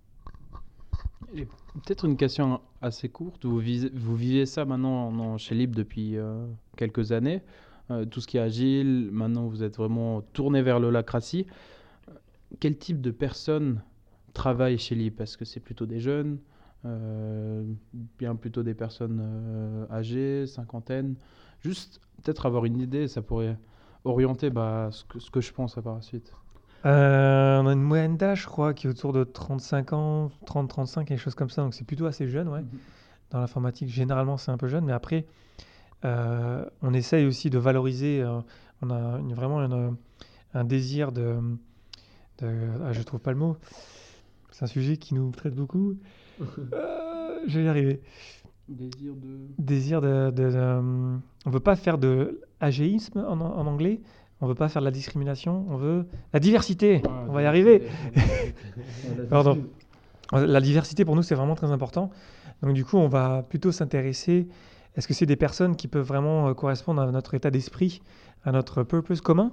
Peut-être 1.33 2.05
une 2.05 2.17
question 2.17 2.59
assez 2.81 3.07
courte. 3.07 3.45
Vous, 3.45 3.59
visez- 3.59 3.91
vous 3.93 4.15
vivez 4.15 4.45
ça 4.45 4.65
maintenant 4.65 5.37
chez 5.37 5.55
Lib 5.55 5.73
depuis 5.75 6.17
quelques 6.75 7.11
années. 7.13 7.41
Tout 8.09 8.19
ce 8.19 8.27
qui 8.27 8.37
est 8.37 8.41
agile, 8.41 9.09
maintenant 9.13 9.47
vous 9.47 9.63
êtes 9.63 9.77
vraiment 9.77 10.21
tourné 10.33 10.61
vers 10.61 10.79
l'holacratie. 10.79 11.45
Quel 12.59 12.77
type 12.77 12.99
de 12.99 13.11
personnes 13.11 13.81
travaillent 14.33 14.77
chez 14.77 14.95
Lib 14.95 15.19
Est-ce 15.21 15.37
que 15.37 15.45
c'est 15.45 15.59
plutôt 15.59 15.85
des 15.85 15.99
jeunes 15.99 16.37
euh, 16.85 17.63
Bien 18.17 18.35
plutôt 18.35 18.63
des 18.63 18.73
personnes 18.73 19.19
euh, 19.21 19.85
âgées, 19.91 20.47
cinquantaine 20.47 21.15
Juste 21.61 21.99
peut-être 22.23 22.45
avoir 22.45 22.65
une 22.65 22.79
idée, 22.79 23.07
ça 23.07 23.21
pourrait 23.21 23.57
orienter 24.03 24.49
bah, 24.49 24.89
ce, 24.91 25.03
que, 25.05 25.19
ce 25.19 25.29
que 25.29 25.41
je 25.41 25.53
pense 25.53 25.77
à 25.77 25.81
par 25.81 25.95
la 25.95 26.01
suite. 26.01 26.33
Euh, 26.85 27.59
on 27.61 27.67
a 27.67 27.73
une 27.73 27.83
moyenne 27.83 28.17
d'âge, 28.17 28.41
je 28.41 28.47
crois, 28.47 28.73
qui 28.73 28.87
est 28.87 28.89
autour 28.89 29.13
de 29.13 29.23
35 29.23 29.93
ans, 29.93 30.31
30-35, 30.47 31.05
quelque 31.05 31.19
chose 31.19 31.35
comme 31.35 31.51
ça. 31.51 31.61
Donc 31.61 31.75
c'est 31.75 31.85
plutôt 31.85 32.07
assez 32.07 32.27
jeune, 32.27 32.47
ouais. 32.49 32.63
Dans 33.29 33.39
l'informatique, 33.39 33.89
généralement, 33.89 34.37
c'est 34.37 34.49
un 34.51 34.57
peu 34.57 34.67
jeune. 34.67 34.85
Mais 34.85 34.91
après, 34.93 35.25
on 36.03 36.93
essaye 36.93 37.25
aussi 37.27 37.49
de 37.51 37.59
valoriser. 37.59 38.25
on 38.81 38.89
a 38.89 39.19
une- 39.19 39.33
vraiment 39.35 39.59
une- 39.63 39.95
un 40.55 40.63
désir 40.63 41.11
de. 41.11 41.37
de 42.39 42.49
ah, 42.83 42.91
je 42.93 43.01
trouve 43.03 43.19
pas 43.19 43.31
le 43.31 43.37
mot. 43.37 43.57
C'est 44.51 44.63
un 44.63 44.67
sujet 44.67 44.97
qui 44.97 45.13
nous 45.13 45.31
traite 45.31 45.55
beaucoup. 45.55 45.95
Euh, 46.73 47.39
je 47.47 47.59
vais 47.59 47.65
y 47.65 47.67
arriver. 47.67 48.01
Désir 48.67 49.13
de... 49.15 49.37
Désir 49.59 50.01
de. 50.01 50.31
de- 50.31 50.49
de- 50.51 50.81
on 51.45 51.49
veut 51.49 51.59
pas 51.59 51.75
faire 51.75 51.97
de 51.97 52.41
agéisme 52.59 53.19
en, 53.19 53.39
en 53.39 53.67
anglais. 53.67 54.01
On 54.39 54.47
veut 54.47 54.55
pas 54.55 54.69
faire 54.69 54.81
de 54.81 54.85
la 54.85 54.91
discrimination. 54.91 55.65
On 55.69 55.77
veut 55.77 56.05
la 56.33 56.39
diversité. 56.39 57.01
Ah, 57.07 57.25
on 57.27 57.31
va 57.33 57.41
y 57.43 57.45
arriver. 57.45 57.83
Pardon. 59.29 59.57
La 60.33 60.61
diversité 60.61 61.03
pour 61.05 61.15
nous 61.15 61.21
c'est 61.23 61.35
vraiment 61.35 61.55
très 61.55 61.71
important. 61.71 62.09
Donc 62.61 62.73
du 62.73 62.85
coup 62.85 62.97
on 62.97 63.07
va 63.07 63.43
plutôt 63.43 63.71
s'intéresser. 63.71 64.47
Est-ce 64.95 65.07
que 65.07 65.13
c'est 65.13 65.25
des 65.25 65.35
personnes 65.35 65.75
qui 65.75 65.87
peuvent 65.87 66.05
vraiment 66.07 66.47
euh, 66.47 66.53
correspondre 66.53 67.01
à 67.01 67.11
notre 67.11 67.33
état 67.33 67.49
d'esprit, 67.51 68.01
à 68.43 68.51
notre 68.51 68.83
purpose 68.83 69.21
commun? 69.21 69.51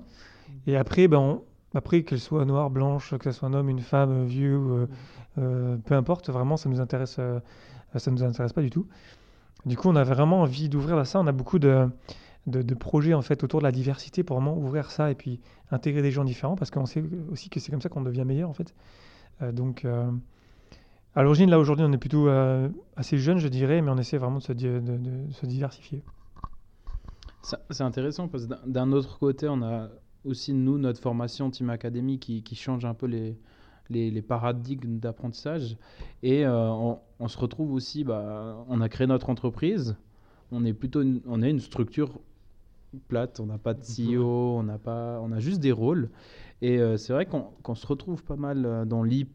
Et 0.67 0.77
après, 0.77 1.07
ben, 1.09 1.19
on- 1.19 1.43
après 1.75 2.03
qu'elle 2.03 2.21
soit 2.21 2.45
noire, 2.45 2.71
blanche, 2.71 3.15
que 3.17 3.31
ce 3.31 3.39
soit 3.39 3.49
un 3.49 3.55
homme, 3.55 3.69
une 3.69 3.81
femme, 3.81 4.25
vieux, 4.25 4.57
euh, 4.57 4.87
euh, 5.39 5.77
peu 5.85 5.95
importe, 5.95 6.31
vraiment 6.31 6.57
ça 6.57 6.69
nous 6.69 6.81
intéresse, 6.81 7.17
euh, 7.19 7.41
ça 7.97 8.11
nous 8.11 8.23
intéresse 8.23 8.53
pas 8.53 8.63
du 8.63 8.71
tout. 8.71 8.87
Du 9.67 9.77
coup 9.77 9.89
on 9.89 9.97
a 9.97 10.05
vraiment 10.05 10.43
envie 10.43 10.69
d'ouvrir 10.69 11.07
ça. 11.07 11.21
On 11.21 11.27
a 11.27 11.33
beaucoup 11.33 11.59
de, 11.59 11.89
de, 12.47 12.63
de 12.63 12.75
projets 12.75 13.15
en 13.15 13.23
fait 13.23 13.43
autour 13.45 13.61
de 13.61 13.65
la 13.65 13.73
diversité 13.73 14.23
pour 14.23 14.37
vraiment 14.37 14.57
ouvrir 14.57 14.91
ça 14.91 15.11
et 15.11 15.15
puis 15.15 15.41
intégrer 15.71 16.01
des 16.03 16.11
gens 16.11 16.25
différents 16.25 16.57
parce 16.57 16.71
qu'on 16.71 16.87
sait 16.87 17.03
aussi 17.31 17.51
que 17.51 17.61
c'est 17.61 17.71
comme 17.71 17.83
ça 17.83 17.89
qu'on 17.89 18.01
devient 18.03 18.25
meilleur 18.25 18.49
en 18.49 18.55
fait. 18.55 18.75
Euh, 19.43 19.53
donc, 19.53 19.85
euh, 19.85 20.11
à 21.15 21.23
l'origine, 21.23 21.51
là 21.51 21.59
aujourd'hui, 21.59 21.85
on 21.89 21.93
est 21.93 21.99
plutôt 21.99 22.29
euh, 22.29 22.69
assez 22.97 23.19
jeune, 23.19 23.39
je 23.39 23.49
dirais, 23.49 23.83
mais 23.83 23.91
on 23.91 23.99
essaie 23.99 24.19
vraiment 24.19 24.39
de 24.39 24.43
se, 24.43 24.53
di- 24.53 24.67
de- 24.67 24.81
de 24.81 25.33
se 25.33 25.47
diversifier. 25.47 26.03
C'est 27.71 27.83
intéressant 27.85 28.29
parce 28.29 28.47
que 28.47 28.55
d'un 28.67 28.93
autre 28.93 29.19
côté, 29.19 29.49
on 29.49 29.63
a 29.63 29.89
aussi, 30.29 30.53
nous, 30.53 30.79
notre 30.79 31.01
formation 31.01 31.51
Team 31.51 31.71
Academy 31.71 32.19
qui, 32.19 32.43
qui 32.43 32.55
change 32.55 32.85
un 32.85 32.95
peu 32.95 33.07
les, 33.07 33.37
les, 33.91 34.11
les 34.11 34.23
paradigmes 34.23 34.99
d'apprentissage. 34.99 35.77
Et 36.23 36.45
euh, 36.47 36.69
on, 36.71 36.99
on 37.21 37.29
se 37.29 37.39
retrouve 37.39 37.73
aussi, 37.73 38.05
bah, 38.05 38.65
on 38.69 38.81
a 38.81 38.89
créé 38.89 39.07
notre 39.07 39.31
entreprise. 39.31 39.97
On 40.53 40.65
est 40.65 40.73
plutôt 40.75 41.03
une, 41.03 41.21
on 41.27 41.43
est 41.43 41.51
une 41.51 41.61
structure 41.61 42.21
plate, 43.09 43.39
on 43.41 43.47
n'a 43.47 43.59
pas 43.59 43.75
de 43.75 43.81
CEO, 43.83 44.25
on, 44.59 44.63
n'a 44.63 44.79
pas, 44.79 45.21
on 45.23 45.31
a 45.33 45.41
juste 45.41 45.61
des 45.61 45.73
rôles. 45.73 46.09
Et 46.63 46.79
euh, 46.79 46.97
c'est 46.97 47.13
vrai 47.13 47.27
qu'on 47.27 47.43
qu'on 47.63 47.75
se 47.75 47.87
retrouve 47.87 48.25
pas 48.25 48.37
mal 48.37 48.65
euh, 48.65 48.85
dans 48.85 49.03
l'IP. 49.03 49.31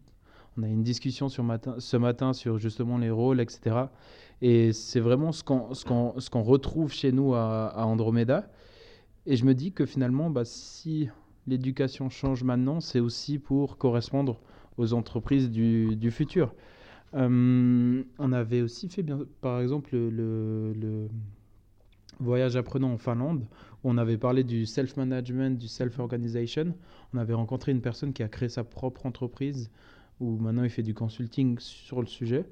On 0.58 0.64
a 0.64 0.68
une 0.68 0.84
discussion 0.84 1.30
sur 1.30 1.44
matin, 1.44 1.76
ce 1.80 1.98
matin 1.98 2.34
sur 2.34 2.58
justement 2.60 2.98
les 2.98 3.10
rôles, 3.10 3.40
etc. 3.42 3.86
Et 4.42 4.72
c'est 4.74 5.00
vraiment 5.00 5.32
ce 5.32 5.44
qu'on 5.44 5.74
ce 5.74 5.86
qu'on- 5.86 6.14
qu'on 6.32 6.42
retrouve 6.44 6.92
chez 6.92 7.12
nous 7.12 7.34
à, 7.34 7.68
à 7.68 7.86
Andromeda. 7.86 8.50
Et 9.26 9.36
je 9.36 9.46
me 9.46 9.54
dis 9.54 9.72
que 9.72 9.86
finalement, 9.86 10.30
bah, 10.30 10.46
si 10.46 11.10
l'éducation 11.48 12.10
change 12.10 12.44
maintenant, 12.44 12.80
c'est 12.80 13.00
aussi 13.00 13.40
pour 13.40 13.78
correspondre 13.78 14.40
aux 14.78 14.94
entreprises 14.94 15.50
du, 15.52 16.12
futur. 16.12 16.54
Euh, 17.14 18.04
on 18.20 18.32
avait 18.34 18.62
aussi 18.62 18.90
fait, 18.90 19.06
par 19.42 19.62
exemple, 19.62 19.92
le, 19.96 20.10
le- 20.10 20.74
le 20.74 21.08
voyage 22.20 22.56
apprenant 22.56 22.92
en 22.94 22.98
Finlande, 22.98 23.46
où 23.84 23.90
on 23.90 23.98
avait 23.98 24.18
parlé 24.18 24.44
du 24.44 24.66
self-management, 24.66 25.58
du 25.58 25.68
self-organization. 25.68 26.76
On 27.14 27.18
avait 27.18 27.34
rencontré 27.34 27.72
une 27.72 27.82
personne 27.82 28.14
qui 28.14 28.24
a 28.24 28.28
créé 28.30 28.50
sa 28.50 28.64
propre 28.64 29.06
entreprise, 29.06 29.70
où 30.20 30.38
maintenant 30.38 30.64
il 30.64 30.70
fait 30.70 30.84
du 30.84 30.94
consulting 30.94 31.58
sur 31.60 32.02
le 32.02 32.08
sujet. 32.08 32.46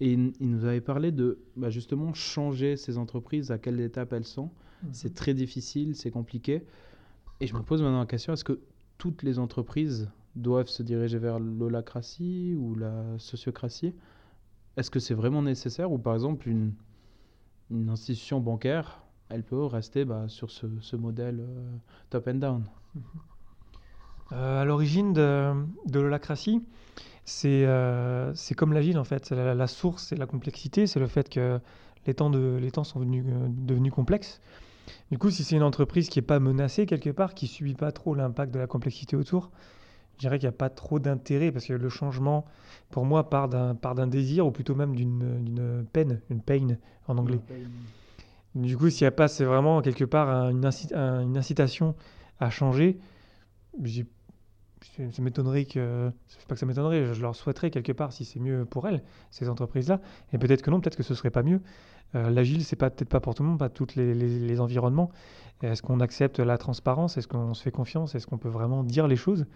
Et 0.00 0.12
il, 0.12 0.32
il 0.40 0.50
nous 0.50 0.64
avait 0.64 0.80
parlé 0.80 1.12
de 1.12 1.38
bah, 1.56 1.70
justement 1.70 2.14
changer 2.14 2.76
ces 2.76 2.98
entreprises, 2.98 3.50
à 3.50 3.58
quelle 3.58 3.80
étape 3.80 4.12
elles 4.12 4.24
sont. 4.24 4.50
C'est 4.92 5.14
très 5.14 5.34
difficile, 5.34 5.94
c'est 5.94 6.10
compliqué. 6.10 6.64
Et 7.40 7.46
je 7.46 7.54
me 7.54 7.60
pose 7.62 7.82
maintenant 7.82 8.00
la 8.00 8.06
question, 8.06 8.32
est-ce 8.32 8.44
que 8.44 8.60
toutes 8.96 9.22
les 9.22 9.38
entreprises 9.38 10.10
doivent 10.36 10.68
se 10.68 10.82
diriger 10.82 11.18
vers 11.18 11.38
l'holacratie 11.38 12.54
ou 12.56 12.74
la 12.74 13.18
sociocratie? 13.18 13.94
Est-ce 14.76 14.90
que 14.90 14.98
c'est 14.98 15.14
vraiment 15.14 15.42
nécessaire? 15.42 15.92
Ou 15.92 15.98
par 15.98 16.14
exemple 16.14 16.48
une, 16.48 16.72
une 17.70 17.90
institution 17.90 18.40
bancaire, 18.40 19.02
elle 19.28 19.42
peut 19.42 19.64
rester 19.64 20.06
bah, 20.06 20.28
sur 20.28 20.50
ce, 20.50 20.66
ce 20.80 20.96
modèle 20.96 21.40
euh, 21.40 21.76
top 22.08 22.28
and 22.28 22.34
down? 22.34 22.64
Euh, 24.32 24.62
à 24.62 24.64
l'origine 24.64 25.12
de, 25.12 25.52
de 25.86 26.00
l'holacratie, 26.00 26.62
c'est 27.30 27.64
euh, 27.64 28.32
comme 28.56 28.72
l'agile 28.72 28.98
en 28.98 29.04
fait. 29.04 29.30
La, 29.30 29.54
la 29.54 29.66
source, 29.66 30.06
c'est 30.08 30.16
la 30.16 30.26
complexité, 30.26 30.86
c'est 30.86 31.00
le 31.00 31.06
fait 31.06 31.28
que 31.28 31.60
les 32.06 32.14
temps, 32.14 32.30
de, 32.30 32.58
les 32.60 32.70
temps 32.70 32.84
sont 32.84 32.98
venus, 33.00 33.24
euh, 33.28 33.46
devenus 33.50 33.92
complexes. 33.92 34.40
Du 35.12 35.18
coup, 35.18 35.30
si 35.30 35.44
c'est 35.44 35.54
une 35.56 35.62
entreprise 35.62 36.08
qui 36.08 36.18
n'est 36.18 36.26
pas 36.26 36.40
menacée 36.40 36.86
quelque 36.86 37.10
part, 37.10 37.34
qui 37.34 37.46
subit 37.46 37.74
pas 37.74 37.92
trop 37.92 38.14
l'impact 38.14 38.52
de 38.52 38.58
la 38.58 38.66
complexité 38.66 39.16
autour, 39.16 39.50
je 40.16 40.20
dirais 40.20 40.38
qu'il 40.38 40.48
n'y 40.48 40.54
a 40.54 40.58
pas 40.58 40.70
trop 40.70 40.98
d'intérêt 40.98 41.52
parce 41.52 41.66
que 41.66 41.72
le 41.72 41.88
changement, 41.88 42.44
pour 42.90 43.04
moi, 43.04 43.30
part 43.30 43.48
d'un 43.48 44.06
désir 44.06 44.46
ou 44.46 44.50
plutôt 44.50 44.74
même 44.74 44.94
d'une 44.96 45.84
peine, 45.92 46.20
une 46.30 46.40
pain 46.42 46.66
en 47.06 47.16
anglais. 47.18 47.38
Du 48.56 48.76
coup, 48.76 48.90
s'il 48.90 49.04
n'y 49.04 49.08
a 49.08 49.12
pas, 49.12 49.28
c'est 49.28 49.44
vraiment 49.44 49.80
quelque 49.82 50.04
part 50.04 50.28
un- 50.28 50.50
une, 50.50 50.66
inci- 50.66 50.92
un- 50.94 51.22
une 51.22 51.38
incitation 51.38 51.94
à 52.40 52.50
changer, 52.50 52.98
j'ai- 53.84 54.06
ça 55.12 55.22
m'étonnerait 55.22 55.64
que. 55.64 56.10
Pas 56.48 56.54
que 56.54 56.60
ça 56.60 56.66
m'étonnerait, 56.66 57.14
je 57.14 57.20
leur 57.20 57.34
souhaiterais 57.34 57.70
quelque 57.70 57.92
part 57.92 58.12
si 58.12 58.24
c'est 58.24 58.40
mieux 58.40 58.64
pour 58.64 58.88
elles, 58.88 59.02
ces 59.30 59.48
entreprises-là. 59.48 60.00
Et 60.32 60.38
peut-être 60.38 60.62
que 60.62 60.70
non, 60.70 60.80
peut-être 60.80 60.96
que 60.96 61.02
ce 61.02 61.14
serait 61.14 61.30
pas 61.30 61.42
mieux. 61.42 61.60
Euh, 62.14 62.30
L'agile, 62.30 62.64
c'est 62.64 62.76
pas 62.76 62.90
peut-être 62.90 63.08
pas 63.08 63.20
pour 63.20 63.34
tout 63.34 63.42
le 63.42 63.50
monde, 63.50 63.58
pas 63.58 63.68
tous 63.68 63.94
les, 63.96 64.60
environnements. 64.60 65.10
Est-ce 65.62 65.82
qu'on 65.82 66.00
accepte 66.00 66.40
la 66.40 66.58
transparence? 66.58 67.16
Est-ce 67.18 67.28
qu'on 67.28 67.54
se 67.54 67.62
fait 67.62 67.70
confiance? 67.70 68.14
Est-ce 68.14 68.26
qu'on 68.26 68.38
peut 68.38 68.48
vraiment 68.48 68.82
dire 68.82 69.06
les 69.06 69.16
choses? 69.16 69.46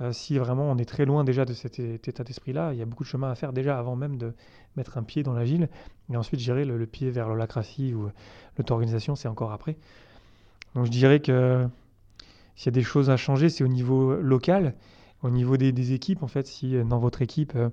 Euh, 0.00 0.12
Si 0.12 0.38
vraiment 0.38 0.70
on 0.70 0.78
est 0.78 0.88
très 0.88 1.04
loin 1.04 1.24
déjà 1.24 1.44
de 1.44 1.52
cet 1.52 1.80
état 1.80 2.24
d'esprit-là, 2.24 2.72
il 2.72 2.78
y 2.78 2.82
a 2.82 2.86
beaucoup 2.86 3.02
de 3.02 3.08
chemin 3.08 3.30
à 3.30 3.34
faire 3.34 3.52
déjà 3.52 3.78
avant 3.78 3.96
même 3.96 4.16
de 4.16 4.32
mettre 4.76 4.96
un 4.96 5.02
pied 5.02 5.22
dans 5.22 5.34
l'agile. 5.34 5.68
Et 6.10 6.16
ensuite, 6.16 6.40
gérer 6.40 6.64
le, 6.64 6.86
pied 6.86 7.10
vers 7.10 7.28
l'holacratie 7.28 7.92
ou 7.92 8.08
l'auto-organisation, 8.56 9.16
c'est 9.16 9.28
encore 9.28 9.52
après. 9.52 9.76
Donc 10.74 10.86
je 10.86 10.90
dirais 10.90 11.20
que 11.20 11.66
s'il 12.58 12.66
y 12.66 12.74
a 12.74 12.78
des 12.78 12.82
choses 12.82 13.08
à 13.08 13.16
changer, 13.16 13.48
c'est 13.48 13.62
au 13.64 13.68
niveau 13.68 14.16
local, 14.16 14.74
au 15.22 15.30
niveau 15.30 15.56
des, 15.56 15.70
des 15.72 15.92
équipes. 15.92 16.22
En 16.24 16.28
fait, 16.28 16.46
si 16.46 16.74
euh, 16.76 16.82
dans 16.84 16.98
votre 16.98 17.22
équipe, 17.22 17.52
euh, 17.54 17.70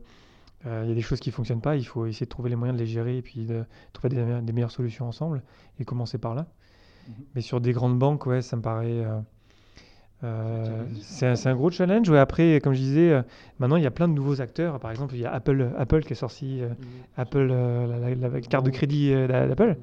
euh, 0.68 0.82
il 0.86 0.90
y 0.90 0.92
a 0.92 0.96
des 0.96 1.02
choses 1.02 1.20
qui 1.20 1.30
ne 1.30 1.34
fonctionnent 1.34 1.60
pas, 1.62 1.76
il 1.76 1.86
faut 1.86 2.06
essayer 2.06 2.26
de 2.28 2.30
trouver 2.30 2.50
les 2.52 2.56
moyens 2.56 2.78
de 2.78 2.84
les 2.84 2.90
gérer 2.90 3.18
et 3.18 3.22
puis 3.22 3.46
de 3.46 3.64
trouver 3.94 4.16
des, 4.16 4.24
me- 4.24 4.42
des 4.42 4.54
meilleures 4.54 4.72
solutions 4.72 5.08
ensemble 5.08 5.42
et 5.80 5.86
commencer 5.86 6.18
par 6.20 6.36
là. 6.36 6.46
Mhm. 7.08 7.14
Mais 7.36 7.42
sur 7.42 7.62
des 7.62 7.72
grandes 7.74 7.98
banques, 8.00 8.26
ouais, 8.28 8.42
ça 8.42 8.56
me 8.58 8.62
paraît. 8.62 8.86
euh, 9.04 9.20
euh, 10.24 10.84
c'est 11.02 11.48
un, 11.48 11.56
gros 11.56 11.70
challenge. 11.70 12.10
Ouais, 12.10 12.18
après, 12.20 12.60
comme 12.64 12.74
je 12.74 12.80
disais, 12.80 13.24
maintenant 13.60 13.76
il 13.76 13.84
y 13.84 13.88
a 13.88 13.92
plein 13.92 14.08
de 14.08 14.14
nouveaux 14.14 14.40
acteurs. 14.42 14.80
Par 14.80 14.90
exemple, 14.92 15.14
il 15.14 15.22
y 15.22 15.26
a 15.26 15.32
Apple, 15.34 15.70
Apple 15.78 16.02
qui 16.04 16.14
est 16.14 16.16
sorti, 16.16 16.62
euh, 16.62 16.70
Apple, 17.18 17.44
la, 17.48 17.88
la- 18.16 18.16
la 18.30 18.42
carte 18.42 18.66
de 18.66 18.72
crédit 18.72 19.12
d'a- 19.12 19.48
d'Apple. 19.48 19.78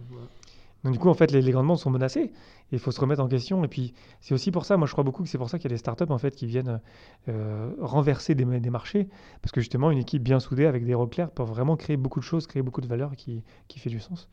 Donc 0.85 0.93
du 0.93 0.99
coup, 0.99 1.09
en 1.09 1.15
fait, 1.15 1.31
les, 1.31 1.43
les 1.43 1.53
grandes 1.53 1.79
sont 1.79 1.91
menacées. 1.91 2.33
Et 2.73 2.77
il 2.77 2.79
faut 2.79 2.91
se 2.91 3.01
remettre 3.01 3.23
en 3.23 3.29
question. 3.29 3.63
Et 3.65 3.69
puis, 3.69 3.95
c'est 4.21 4.35
aussi 4.35 4.51
pour 4.51 4.65
ça, 4.65 4.77
moi 4.77 4.87
je 4.87 4.93
crois 4.93 5.05
beaucoup 5.05 5.23
que 5.23 5.29
c'est 5.29 5.39
pour 5.39 5.49
ça 5.49 5.59
qu'il 5.59 5.71
y 5.71 5.73
a 5.73 5.75
des 5.75 5.79
startups 5.79 6.11
en 6.11 6.19
fait 6.19 6.35
qui 6.35 6.47
viennent 6.47 6.81
euh, 7.29 7.71
renverser 7.81 8.35
des, 8.35 8.45
des 8.45 8.71
marchés. 8.71 9.09
Parce 9.43 9.53
que 9.53 9.61
justement, 9.61 9.91
une 9.91 9.99
équipe 9.99 10.23
bien 10.23 10.41
soudée 10.41 10.67
avec 10.67 10.85
des 10.85 10.95
rôles 10.95 11.11
clairs 11.11 11.31
peut 11.31 11.45
vraiment 11.45 11.77
créer 11.77 11.97
beaucoup 11.97 12.21
de 12.21 12.25
choses, 12.25 12.47
créer 12.47 12.63
beaucoup 12.63 12.81
de 12.81 12.89
valeur 12.89 13.15
qui, 13.17 13.45
qui 13.69 13.79
fait 13.79 13.91
du 13.91 14.01
sens. 14.01 14.29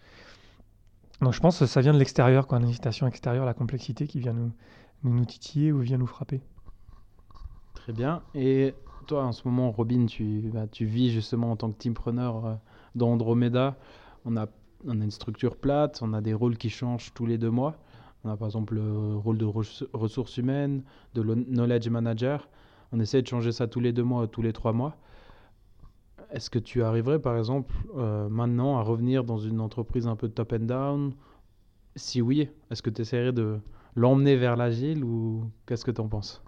Donc 1.21 1.33
je 1.33 1.39
pense 1.39 1.59
que 1.59 1.65
ça 1.65 1.81
vient 1.81 1.93
de 1.93 1.99
l'extérieur, 1.99 2.47
quoi, 2.47 2.59
une 2.59 2.69
extérieure, 3.07 3.45
la 3.45 3.53
complexité 3.53 4.07
qui 4.07 4.19
vient 4.19 4.33
nous, 4.33 4.51
nous, 5.03 5.13
nous 5.13 5.25
titiller 5.25 5.71
ou 5.71 5.79
vient 5.79 5.97
nous 5.97 6.07
frapper. 6.07 6.41
Très 7.73 7.91
bien. 7.93 8.21
Et 8.35 8.73
toi, 9.07 9.25
en 9.25 9.31
ce 9.31 9.47
moment, 9.47 9.71
Robin, 9.71 10.05
tu, 10.05 10.49
bah, 10.53 10.67
tu 10.67 10.85
vis 10.85 11.11
justement 11.11 11.51
en 11.51 11.55
tant 11.55 11.71
que 11.71 11.77
teampreneur 11.77 12.45
euh, 12.45 12.53
dans 12.95 13.11
Andromeda. 13.11 13.75
On 14.25 14.37
a, 14.37 14.47
on 14.85 15.01
a 15.01 15.03
une 15.03 15.11
structure 15.11 15.55
plate, 15.55 15.99
on 16.01 16.13
a 16.13 16.21
des 16.21 16.33
rôles 16.33 16.57
qui 16.57 16.69
changent 16.69 17.13
tous 17.13 17.25
les 17.25 17.37
deux 17.37 17.49
mois. 17.49 17.75
On 18.23 18.29
a 18.29 18.37
par 18.37 18.47
exemple 18.47 18.75
le 18.75 19.15
rôle 19.17 19.37
de 19.37 19.45
res- 19.45 19.87
ressources 19.93 20.37
humaines, 20.37 20.83
de 21.13 21.21
knowledge 21.23 21.87
manager. 21.89 22.49
On 22.91 22.99
essaie 22.99 23.21
de 23.21 23.27
changer 23.27 23.51
ça 23.51 23.67
tous 23.67 23.79
les 23.79 23.93
deux 23.93 24.03
mois, 24.03 24.27
tous 24.27 24.41
les 24.41 24.53
trois 24.53 24.73
mois. 24.73 24.97
Est-ce 26.31 26.49
que 26.49 26.59
tu 26.59 26.83
arriverais, 26.83 27.19
par 27.19 27.37
exemple, 27.37 27.73
euh, 27.97 28.29
maintenant 28.29 28.77
à 28.77 28.81
revenir 28.83 29.23
dans 29.23 29.37
une 29.37 29.59
entreprise 29.61 30.07
un 30.07 30.15
peu 30.15 30.29
top 30.29 30.53
and 30.53 30.65
down? 30.65 31.13
Si 31.95 32.21
oui, 32.21 32.49
est-ce 32.71 32.81
que 32.81 32.89
tu 32.89 33.01
essaierais 33.01 33.33
de 33.33 33.59
l'emmener 33.95 34.35
vers 34.35 34.55
l'agile 34.55 35.03
ou 35.03 35.49
qu'est-ce 35.65 35.85
que 35.85 35.91
tu 35.91 36.01
en 36.01 36.07
penses? 36.07 36.43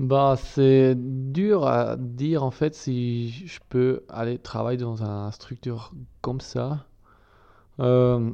Bah, 0.00 0.34
c'est 0.36 0.94
dur 0.96 1.66
à 1.66 1.96
dire 1.96 2.42
en 2.42 2.50
fait 2.50 2.74
si 2.74 3.30
je 3.46 3.60
peux 3.68 4.02
aller 4.08 4.38
travailler 4.38 4.78
dans 4.78 5.02
une 5.04 5.30
structure 5.32 5.92
comme 6.22 6.40
ça. 6.40 6.86
Euh, 7.80 8.30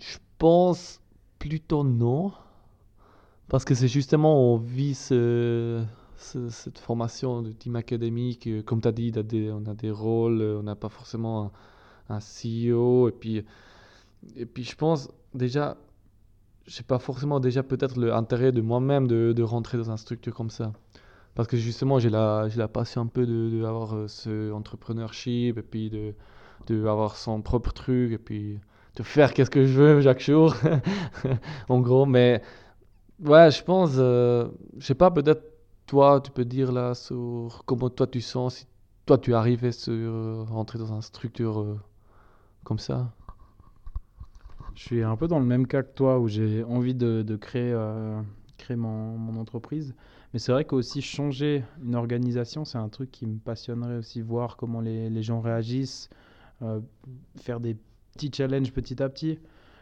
je 0.00 0.18
pense 0.38 1.00
plutôt 1.38 1.84
non, 1.84 2.32
parce 3.48 3.64
que 3.64 3.74
c'est 3.74 3.88
justement 3.88 4.52
on 4.54 4.56
vit 4.58 4.94
ce- 4.94 5.82
ce- 6.16 6.48
cette 6.50 6.78
formation 6.78 7.42
de 7.42 7.50
team 7.52 7.76
académique, 7.76 8.46
euh, 8.46 8.62
comme 8.62 8.80
tu 8.80 8.88
as 8.88 8.92
dit, 8.92 9.12
a 9.16 9.22
des- 9.22 9.50
on 9.50 9.64
a 9.66 9.74
des 9.74 9.90
rôles, 9.90 10.40
euh, 10.42 10.58
on 10.60 10.62
n'a 10.62 10.76
pas 10.76 10.88
forcément 10.88 11.50
un, 12.10 12.16
un 12.16 12.20
CEO, 12.20 13.08
et 13.08 13.12
puis, 13.12 13.44
et 14.36 14.46
puis 14.46 14.64
je 14.64 14.76
pense 14.76 15.10
déjà, 15.34 15.76
j'ai 16.66 16.84
pas 16.84 16.98
forcément 17.00 17.40
déjà 17.40 17.62
peut-être 17.64 17.98
l'intérêt 18.00 18.52
de 18.52 18.60
moi-même 18.62 19.08
de, 19.08 19.32
de 19.36 19.42
rentrer 19.44 19.78
dans 19.78 19.90
une 19.90 19.98
structure 19.98 20.34
comme 20.34 20.50
ça. 20.50 20.72
Parce 21.34 21.48
que 21.48 21.56
justement, 21.56 21.98
j'ai 21.98 22.10
la, 22.10 22.48
j'ai 22.48 22.58
la 22.58 22.68
passion 22.68 23.02
un 23.02 23.06
peu 23.06 23.26
de, 23.26 23.50
de 23.50 23.64
euh, 23.64 24.08
ce 24.08 24.52
entrepreneurship 24.52 25.58
et 25.58 25.62
puis 25.62 25.90
de, 25.90 26.14
de 26.66 26.86
avoir 26.86 27.16
son 27.16 27.42
propre 27.42 27.72
truc 27.72 28.12
et 28.12 28.18
puis 28.18 28.58
de 28.96 29.02
faire 29.02 29.32
qu'est-ce 29.32 29.50
que 29.50 29.66
je 29.66 29.80
veux 29.80 30.02
chaque 30.02 30.20
jour, 30.20 30.54
en 31.68 31.80
gros. 31.80 32.06
Mais 32.06 32.42
ouais, 33.20 33.50
je 33.50 33.62
pense, 33.62 33.92
euh, 33.96 34.48
je 34.78 34.86
sais 34.86 34.94
pas, 34.94 35.10
peut-être 35.10 35.42
toi, 35.86 36.20
tu 36.20 36.30
peux 36.30 36.44
dire 36.44 36.72
là 36.72 36.94
sur 36.94 37.62
comment 37.66 37.90
toi 37.90 38.06
tu 38.06 38.20
sens, 38.20 38.56
si 38.56 38.66
toi 39.06 39.18
tu 39.18 39.34
arrivais 39.34 39.72
sur 39.72 39.92
euh, 39.92 40.44
rentrer 40.48 40.78
dans 40.78 40.92
une 40.92 41.02
structure 41.02 41.60
euh, 41.60 41.78
comme 42.64 42.78
ça. 42.78 43.12
Je 44.74 44.82
suis 44.82 45.02
un 45.02 45.16
peu 45.16 45.28
dans 45.28 45.38
le 45.38 45.44
même 45.44 45.66
cas 45.66 45.82
que 45.82 45.92
toi 45.94 46.18
où 46.18 46.28
j'ai 46.28 46.64
envie 46.64 46.94
de, 46.94 47.36
créer, 47.36 47.76
créer 48.56 48.76
mon 48.76 49.36
entreprise. 49.38 49.94
Mais 50.32 50.38
c'est 50.38 50.52
vrai 50.52 50.64
qu'aussi 50.64 51.02
changer 51.02 51.64
une 51.82 51.94
organisation, 51.94 52.64
c'est 52.64 52.78
un 52.78 52.88
truc 52.88 53.10
qui 53.10 53.26
me 53.26 53.38
passionnerait 53.38 53.96
aussi, 53.96 54.20
voir 54.20 54.56
comment 54.56 54.80
les, 54.80 55.10
les 55.10 55.22
gens 55.22 55.40
réagissent, 55.40 56.08
euh, 56.62 56.80
faire 57.36 57.60
des 57.60 57.76
petits 58.12 58.30
challenges 58.32 58.72
petit 58.72 59.02
à 59.02 59.08
petit. 59.08 59.38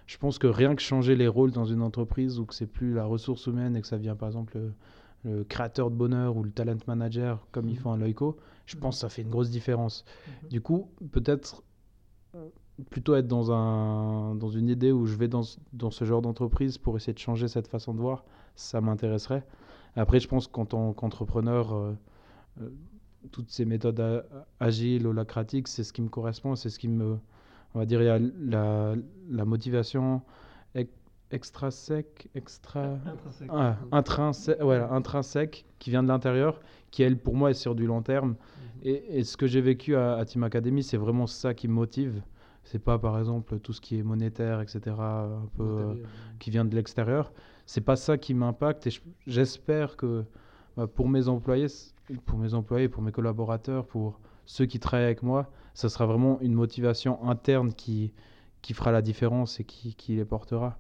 Je 0.07 0.17
pense 0.17 0.39
que 0.39 0.47
rien 0.47 0.75
que 0.75 0.81
changer 0.81 1.17
les 1.17 1.29
rôles 1.29 1.51
dans 1.53 1.67
une 1.67 1.83
entreprise 1.83 2.39
où 2.39 2.47
que 2.47 2.55
c'est 2.55 2.67
plus 2.67 2.95
la 2.95 3.05
ressource 3.05 3.47
humaine 3.47 3.77
et 3.77 3.83
que 3.83 3.87
ça 3.87 3.99
vient 3.99 4.17
par 4.17 4.29
exemple 4.29 4.57
le, 4.57 4.73
le 5.25 5.45
créateur 5.45 5.91
de 5.91 5.97
bonheur 5.97 6.37
ou 6.37 6.43
le 6.43 6.51
talent 6.51 6.79
manager 6.87 7.47
comme 7.53 7.69
ils 7.69 7.79
font 7.79 7.93
à 7.93 7.97
Loico, 7.97 8.39
je 8.65 8.77
pense 8.77 8.97
que 8.97 9.01
ça 9.01 9.09
fait 9.09 9.23
une 9.23 9.31
grosse 9.31 9.51
différence. 9.51 10.05
Du 10.49 10.61
coup, 10.61 10.91
peut-être 11.13 11.63
plutôt 12.91 13.15
être 13.17 13.27
dans, 13.27 13.51
un, 13.53 14.35
dans 14.37 14.49
une 14.49 14.69
idée 14.69 14.93
où 14.93 15.07
je 15.07 15.17
vais 15.17 15.29
dans, 15.29 15.43
dans 15.73 15.91
ce 15.91 16.05
genre 16.05 16.23
d'entreprise 16.23 16.79
pour 16.79 16.97
essayer 16.97 17.13
de 17.13 17.19
changer 17.19 17.49
cette 17.49 17.69
façon 17.69 17.93
de 17.93 18.01
voir, 18.01 18.25
ça 18.55 18.81
m'intéresserait. 18.81 19.45
Après, 19.97 20.21
je 20.21 20.29
pense 20.29 20.47
qu'en 20.47 20.65
tant 20.67 20.93
qu'entrepreneur, 20.93 21.75
euh, 21.75 21.93
euh, 22.61 22.69
toutes 23.33 23.51
ces 23.51 23.65
méthodes 23.65 24.25
agiles, 24.61 25.07
holacratiques, 25.07 25.69
c'est 25.69 25.85
ce 25.85 25.93
qui 25.93 26.03
me 26.03 26.09
correspond, 26.09 26.57
c'est 26.57 26.71
ce 26.71 26.79
qui 26.79 26.89
me... 26.89 27.19
On 27.75 27.79
va 27.81 27.85
dire, 27.87 28.01
il 28.01 28.07
y 28.07 28.09
a 28.09 28.19
la, 28.19 28.95
la 29.29 29.45
motivation 29.45 30.23
ex- 30.75 30.91
extrinsèque, 31.31 32.29
extra... 32.35 32.97
Ah, 33.51 33.77
intrinsèque, 33.93 34.59
voilà, 34.61 34.91
intrinsèque 34.93 35.67
qui 35.79 35.91
vient 35.91 36.03
de 36.03 36.09
l'intérieur, 36.09 36.61
qui 36.91 37.03
elle 37.03 37.19
pour 37.19 37.35
moi 37.35 37.51
est 37.51 37.55
sur 37.55 37.75
du 37.75 37.87
long 37.87 38.03
terme. 38.03 38.37
Et, 38.83 39.19
et 39.19 39.25
ce 39.25 39.37
que 39.37 39.47
j'ai 39.47 39.61
vécu 39.61 39.97
à, 39.97 40.15
à 40.15 40.25
Team 40.25 40.45
Academy, 40.45 40.83
c'est 40.83 40.97
vraiment 40.97 41.27
ça 41.27 41.53
qui 41.53 41.69
me 41.69 41.75
motive. 41.75 42.23
C'est 42.65 42.79
pas 42.79 42.99
par 42.99 43.19
exemple 43.19 43.59
tout 43.61 43.73
ce 43.73 43.81
qui 43.81 43.99
est 43.99 44.03
monétaire, 44.03 44.61
etc., 44.61 44.81
un 44.99 45.49
peu, 45.57 45.63
euh, 45.65 45.95
qui 46.39 46.51
vient 46.51 46.65
de 46.65 46.75
l'extérieur. 46.75 47.33
C'est 47.71 47.83
pas 47.83 47.97
ça 47.97 48.17
qui 48.17 48.33
m'impacte 48.33 48.87
et 48.87 48.91
je- 48.91 49.03
j'espère 49.27 49.99
que 49.99 50.25
bah, 50.75 50.87
pour 50.87 51.07
mes 51.07 51.29
employés, 51.29 51.67
pour 52.25 52.39
mes 52.39 52.55
employés, 52.55 52.89
pour 52.89 53.03
mes 53.03 53.13
collaborateurs, 53.13 53.85
pour 53.87 54.19
ceux 54.47 54.65
qui 54.65 54.81
travaillent 54.81 55.05
avec 55.05 55.23
moi, 55.23 55.51
ça 55.75 55.91
sera 55.91 56.07
vraiment 56.07 56.41
une 56.41 56.55
motivation 56.55 57.23
interne 57.29 57.75
qui, 57.75 58.15
qui 58.63 58.73
fera 58.73 58.91
la 58.91 59.03
différence 59.03 59.61
et 59.61 59.65
qui, 59.65 59.95
qui 59.95 60.17
les 60.17 60.25
portera. 60.25 60.79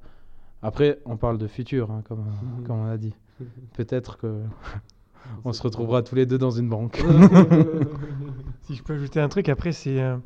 Après, 0.63 0.99
on 1.05 1.19
parle 1.19 1.37
de 1.37 1.47
futur, 1.47 1.91
hein, 1.91 2.03
comme, 2.09 2.25
comme 2.67 2.79
on 2.79 2.87
a 2.87 2.97
dit. 2.97 3.15
Peut-être 3.75 4.17
que 4.17 4.41
on 5.45 5.53
se 5.53 5.63
retrouvera 5.63 6.03
tous 6.03 6.15
les 6.15 6.25
deux 6.25 6.39
dans 6.39 6.51
une 6.53 6.71
banque. 6.71 7.03
Si 8.63 8.75
je 8.75 8.83
peux 8.83 8.95
ajouter 8.95 9.21
un 9.21 9.29
truc, 9.29 9.49
après, 9.51 9.73
c'est. 9.73 10.01
euh, 10.01 10.17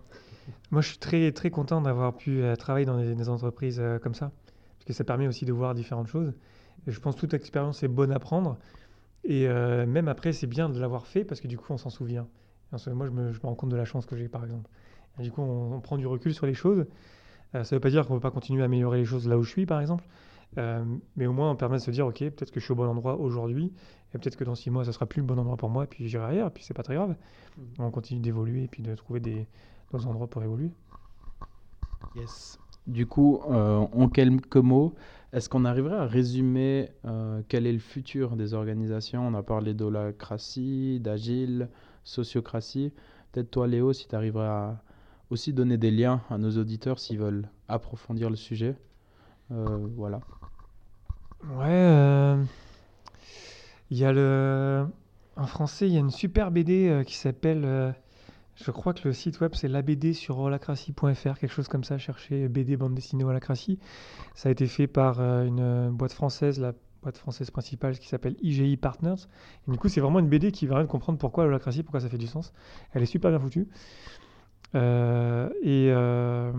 moi, 0.71 0.81
je 0.81 0.89
suis 0.91 0.99
très, 0.99 1.31
très 1.33 1.51
content 1.51 1.81
d'avoir 1.81 2.15
pu 2.17 2.41
euh, 2.43 2.55
travailler 2.57 2.87
dans 2.87 2.99
des, 2.99 3.15
des 3.15 3.29
entreprises 3.29 3.79
euh, 3.81 3.99
comme 3.99 4.15
ça. 4.15 4.31
Parce 4.83 4.89
que 4.89 4.93
ça 4.95 5.05
permet 5.05 5.29
aussi 5.29 5.45
de 5.45 5.53
voir 5.53 5.75
différentes 5.75 6.09
choses. 6.09 6.35
Et 6.89 6.91
je 6.91 6.99
pense 6.99 7.15
que 7.15 7.21
toute 7.21 7.35
expérience 7.35 7.85
est 7.85 7.89
bonne 7.89 8.11
à 8.11 8.19
prendre. 8.19 8.59
Et 9.23 9.47
euh, 9.47 9.87
même 9.87 10.09
après, 10.09 10.33
c'est 10.33 10.49
bien 10.49 10.69
de 10.69 10.81
l'avoir 10.81 11.07
fait 11.07 11.25
parce 11.25 11.41
que 11.41 11.47
du 11.47 11.57
coup, 11.57 11.73
on 11.73 11.77
s'en 11.79 11.89
souvient. 11.89 12.27
Moi, 12.73 13.07
je 13.07 13.13
me, 13.13 13.33
je 13.33 13.39
me 13.39 13.47
rends 13.47 13.55
compte 13.55 13.71
de 13.71 13.77
la 13.77 13.85
chance 13.85 14.07
que 14.07 14.17
j'ai, 14.17 14.29
par 14.29 14.43
exemple. 14.43 14.69
Et 15.21 15.23
du 15.23 15.31
coup, 15.31 15.41
on, 15.41 15.75
on 15.75 15.81
prend 15.81 15.99
du 15.99 16.07
recul 16.09 16.35
sur 16.35 16.47
les 16.47 16.55
choses. 16.55 16.87
Euh, 17.55 17.63
ça 17.63 17.77
ne 17.77 17.77
veut 17.77 17.81
pas 17.81 17.91
dire 17.91 18.09
qu'on 18.09 18.15
ne 18.15 18.19
veut 18.19 18.23
pas 18.23 18.33
continuer 18.33 18.63
à 18.63 18.65
améliorer 18.65 18.99
les 18.99 19.05
choses 19.05 19.29
là 19.29 19.39
où 19.39 19.45
je 19.45 19.51
suis, 19.51 19.67
par 19.67 19.81
exemple. 19.81 20.05
Euh, 20.59 20.85
mais 21.15 21.27
au 21.27 21.33
moins, 21.33 21.53
on 21.53 21.57
permet 21.57 21.77
de 21.77 21.83
se 21.83 21.93
dire, 21.93 22.07
ok, 22.07 22.19
peut-être 22.19 22.51
que 22.51 22.59
je 22.59 22.65
suis 22.65 22.73
au 22.73 22.77
bon 22.77 22.89
endroit 22.89 23.17
aujourd'hui, 23.21 23.73
et 24.13 24.19
peut-être 24.19 24.37
que 24.37 24.45
dans 24.45 24.57
six 24.57 24.71
mois, 24.71 24.85
ça 24.85 24.93
sera 24.93 25.07
plus 25.07 25.21
le 25.21 25.27
bon 25.27 25.39
endroit 25.39 25.57
pour 25.57 25.71
moi, 25.71 25.85
et 25.85 25.87
puis 25.87 26.09
j'irai 26.09 26.25
ailleurs, 26.25 26.49
et 26.49 26.51
puis 26.51 26.65
c'est 26.65 26.75
pas 26.75 26.83
très 26.83 26.97
grave. 26.97 27.15
On 27.79 27.91
continue 27.91 28.21
d'évoluer 28.21 28.65
et 28.65 28.69
puis 28.69 28.83
de 28.83 28.95
trouver 28.95 29.21
des, 29.21 29.47
d'autres 29.91 30.07
endroits 30.09 30.29
pour 30.29 30.43
évoluer. 30.43 30.73
Yes. 32.17 32.59
Du 32.87 33.07
coup, 33.07 33.41
euh, 33.49 33.79
en 33.93 34.09
quelques 34.09 34.57
mots, 34.57 34.95
est-ce 35.33 35.49
qu'on 35.49 35.65
arriverait 35.65 35.97
à 35.97 36.07
résumer 36.07 36.91
euh, 37.05 37.41
quel 37.49 37.67
est 37.67 37.73
le 37.73 37.79
futur 37.79 38.37
des 38.37 38.55
organisations? 38.55 39.27
On 39.27 39.35
a 39.35 39.43
parlé 39.43 39.73
d'holacratie, 39.73 40.99
d'agile, 41.01 41.69
sociocratie. 42.03 42.93
Peut-être 43.31 43.51
toi, 43.51 43.67
Léo, 43.69 43.93
si 43.93 44.09
tu 44.09 44.15
arriverais 44.17 44.49
à 44.49 44.83
aussi 45.31 45.53
donner 45.53 45.79
des 45.79 45.91
liens 45.91 46.21
à 46.29 46.37
nos 46.37 46.51
auditeurs 46.59 46.99
s'ils 46.99 47.19
veulent 47.19 47.49
approfondir 47.69 48.29
le 48.29 48.37
sujet. 48.37 48.77
Euh, 49.53 49.79
voilà. 49.97 50.21
Ouais, 51.57 52.37
il 53.91 53.97
y 53.97 54.05
a 54.05 54.13
le. 54.13 54.87
En 55.37 55.47
français, 55.47 55.87
il 55.87 55.95
y 55.95 55.97
a 55.97 56.01
une 56.01 56.11
super 56.11 56.51
BD 56.51 57.03
qui 57.07 57.17
s'appelle. 57.17 57.95
Je 58.57 58.71
crois 58.71 58.93
que 58.95 59.07
le 59.09 59.15
site 59.15 59.41
web 59.41 59.53
c'est 59.55 59.69
labd 59.69 60.13
sur 60.13 60.39
holacratie.fr, 60.39 61.39
quelque 61.39 61.49
chose 61.49 61.69
comme 61.69 61.85
ça. 61.85 61.99
Cherchez 61.99 62.49
BD 62.49 62.77
bande 62.77 62.95
dessinée 62.95 63.25
holacratie. 63.25 63.79
Ça 64.35 64.49
a 64.49 64.53
été 64.53 64.67
fait 64.67 64.87
par 64.87 65.21
euh, 65.21 65.45
une 65.45 65.61
euh, 65.61 65.91
boîte 65.91 66.13
française, 66.13 66.61
la 66.61 66.73
boîte 67.03 67.19
française 67.19 67.51
principale 67.51 67.99
qui 67.99 68.09
s'appelle 68.09 68.37
IGI 68.43 68.77
Partners. 68.77 69.27
Et 69.67 69.71
du 69.71 69.79
coup, 69.79 69.89
c'est 69.89 70.01
vraiment 70.01 70.21
une 70.21 70.29
BD 70.29 70.53
qui 70.53 70.67
permet 70.67 70.85
de 70.85 70.89
comprendre 70.89 71.19
pourquoi 71.19 71.45
l'holacratie, 71.45 71.83
pourquoi 71.83 72.01
ça 72.01 72.09
fait 72.09 72.19
du 72.19 72.27
sens. 72.27 72.53
Elle 72.93 73.03
est 73.03 73.07
super 73.07 73.31
bien 73.31 73.41
foutue. 73.41 73.69
Euh, 74.75 75.49
et 75.63 75.89
euh, 75.91 76.53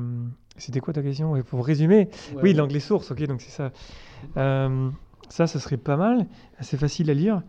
c'était 0.58 0.80
quoi 0.80 0.94
ta 0.94 1.02
question? 1.02 1.42
Pour 1.44 1.66
résumer, 1.66 2.10
oui, 2.42 2.54
l'anglais 2.54 2.80
source, 2.80 3.12
ok, 3.12 3.24
donc 3.24 3.42
c'est 3.42 3.52
ça. 3.52 3.72
Euh, 4.38 4.90
ça, 5.30 5.48
ça 5.48 5.60
serait 5.60 5.78
pas 5.78 5.98
mal, 5.98 6.28
assez 6.60 6.78
facile 6.78 7.10
à 7.10 7.14
lire. 7.14 7.42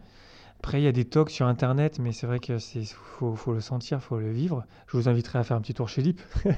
Après, 0.64 0.80
il 0.80 0.84
y 0.84 0.88
a 0.88 0.92
des 0.92 1.04
talks 1.04 1.28
sur 1.28 1.46
Internet, 1.46 1.98
mais 1.98 2.12
c'est 2.12 2.26
vrai 2.26 2.40
que 2.40 2.56
c'est 2.56 2.84
faut, 2.86 3.52
le 3.52 3.60
sentir, 3.60 4.02
faut 4.02 4.18
le 4.18 4.30
vivre. 4.30 4.64
Je 4.86 4.96
vous 4.96 5.10
inviterai 5.10 5.38
à 5.38 5.44
faire 5.44 5.58
un 5.58 5.60
petit 5.60 5.74
tour 5.74 5.90
chez 5.90 6.00
Lip. 6.00 6.22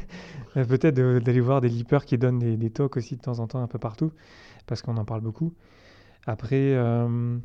Euh, 0.56 0.64
Peut-être 0.64 0.94
d'aller 0.94 1.40
voir 1.40 1.60
des 1.60 1.68
lippers 1.68 2.04
qui 2.04 2.16
donnent 2.16 2.38
des, 2.38 2.70
talks 2.70 2.96
aussi 2.96 3.16
de 3.16 3.20
temps 3.20 3.40
en 3.40 3.48
temps 3.48 3.60
un 3.60 3.66
peu 3.66 3.80
partout, 3.80 4.12
parce 4.66 4.80
qu'on 4.80 4.96
en 4.96 5.04
parle 5.04 5.22
beaucoup. 5.22 5.54
Après, 6.24 6.72
euh, 6.76 7.36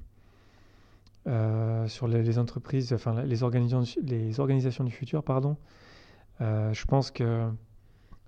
euh, 1.28 1.88
sur 1.88 2.08
les, 2.08 2.38
entreprises, 2.38 2.94
enfin 2.94 3.24
les 3.24 3.42
organisations, 3.42 4.00
les 4.04 4.40
organisations 4.40 4.84
du 4.84 4.92
futur, 4.92 5.24
pardon, 5.24 5.58
je 6.40 6.86
pense 6.86 7.10
que 7.10 7.50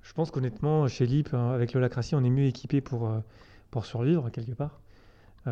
je 0.02 0.14
pense 0.14 0.32
qu'honnêtement, 0.32 0.88
chez 0.88 1.06
Lip, 1.06 1.30
hein, 1.34 1.52
avec 1.52 1.74
l'holacratie, 1.74 2.16
on 2.16 2.24
est 2.24 2.32
mieux 2.32 2.48
équipé 2.48 2.82
pour, 2.82 3.12
pour 3.70 3.86
survivre 3.86 4.32
quelque 4.32 4.54
part, 4.54 4.82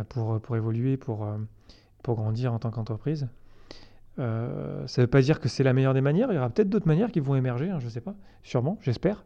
pour, 0.10 0.42
pour 0.42 0.58
évoluer, 0.58 0.98
pour, 0.98 1.28
pour 2.04 2.16
grandir 2.16 2.54
en 2.54 2.60
tant 2.60 2.72
qu'entreprise. 2.72 3.28
Euh, 4.20 4.86
ça 4.88 5.02
ne 5.02 5.06
veut 5.06 5.10
pas 5.10 5.22
dire 5.22 5.40
que 5.40 5.50
c'est 5.50 5.64
la 5.64 5.74
meilleure 5.74 5.94
des 5.94 6.02
manières, 6.02 6.32
il 6.32 6.36
y 6.36 6.38
aura 6.38 6.50
peut-être 6.50 6.70
d'autres 6.70 6.88
manières 6.88 7.12
qui 7.12 7.20
vont 7.20 7.36
émerger, 7.36 7.70
hein, 7.70 7.80
je 7.80 7.86
ne 7.86 7.90
sais 7.90 8.02
pas, 8.02 8.16
sûrement, 8.44 8.78
j'espère. 8.82 9.24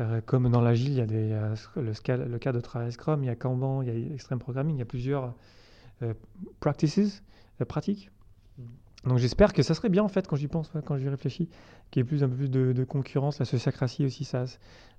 Euh, 0.00 0.20
comme 0.24 0.50
dans 0.50 0.62
l'agile, 0.62 0.92
il 0.92 0.98
y 0.98 1.00
a 1.00 1.06
des, 1.06 1.32
euh, 1.32 1.54
le, 1.76 2.38
cas 2.38 2.52
de 2.52 2.60
travail 2.60 2.90
Scrum, 2.92 3.22
il 3.22 3.26
y 3.26 3.30
a 3.30 3.36
Kanban, 3.36 3.82
il 3.82 3.88
y 3.88 3.90
a 3.90 4.14
Extreme 4.14 4.38
Programming, 4.38 4.76
il 4.76 4.78
y 4.78 4.82
a 4.82 4.86
plusieurs 4.86 5.34
euh, 6.02 6.14
practices, 6.60 7.22
pratiques. 7.68 8.10
Donc 9.04 9.18
j'espère 9.18 9.52
que 9.52 9.62
ça 9.62 9.74
serait 9.74 9.88
bien 9.88 10.02
en 10.02 10.08
fait 10.08 10.26
quand 10.26 10.36
j'y 10.36 10.48
pense, 10.48 10.72
quand 10.86 10.96
j'y 10.96 11.08
réfléchis, 11.08 11.48
qu'il 11.90 12.00
y 12.00 12.02
ait 12.02 12.08
plus, 12.08 12.24
un 12.24 12.28
peu 12.28 12.36
plus 12.36 12.48
de, 12.48 12.72
de 12.72 12.84
concurrence. 12.84 13.38
La 13.38 13.44
sociocratie 13.44 14.04
aussi, 14.04 14.24
ça, 14.24 14.44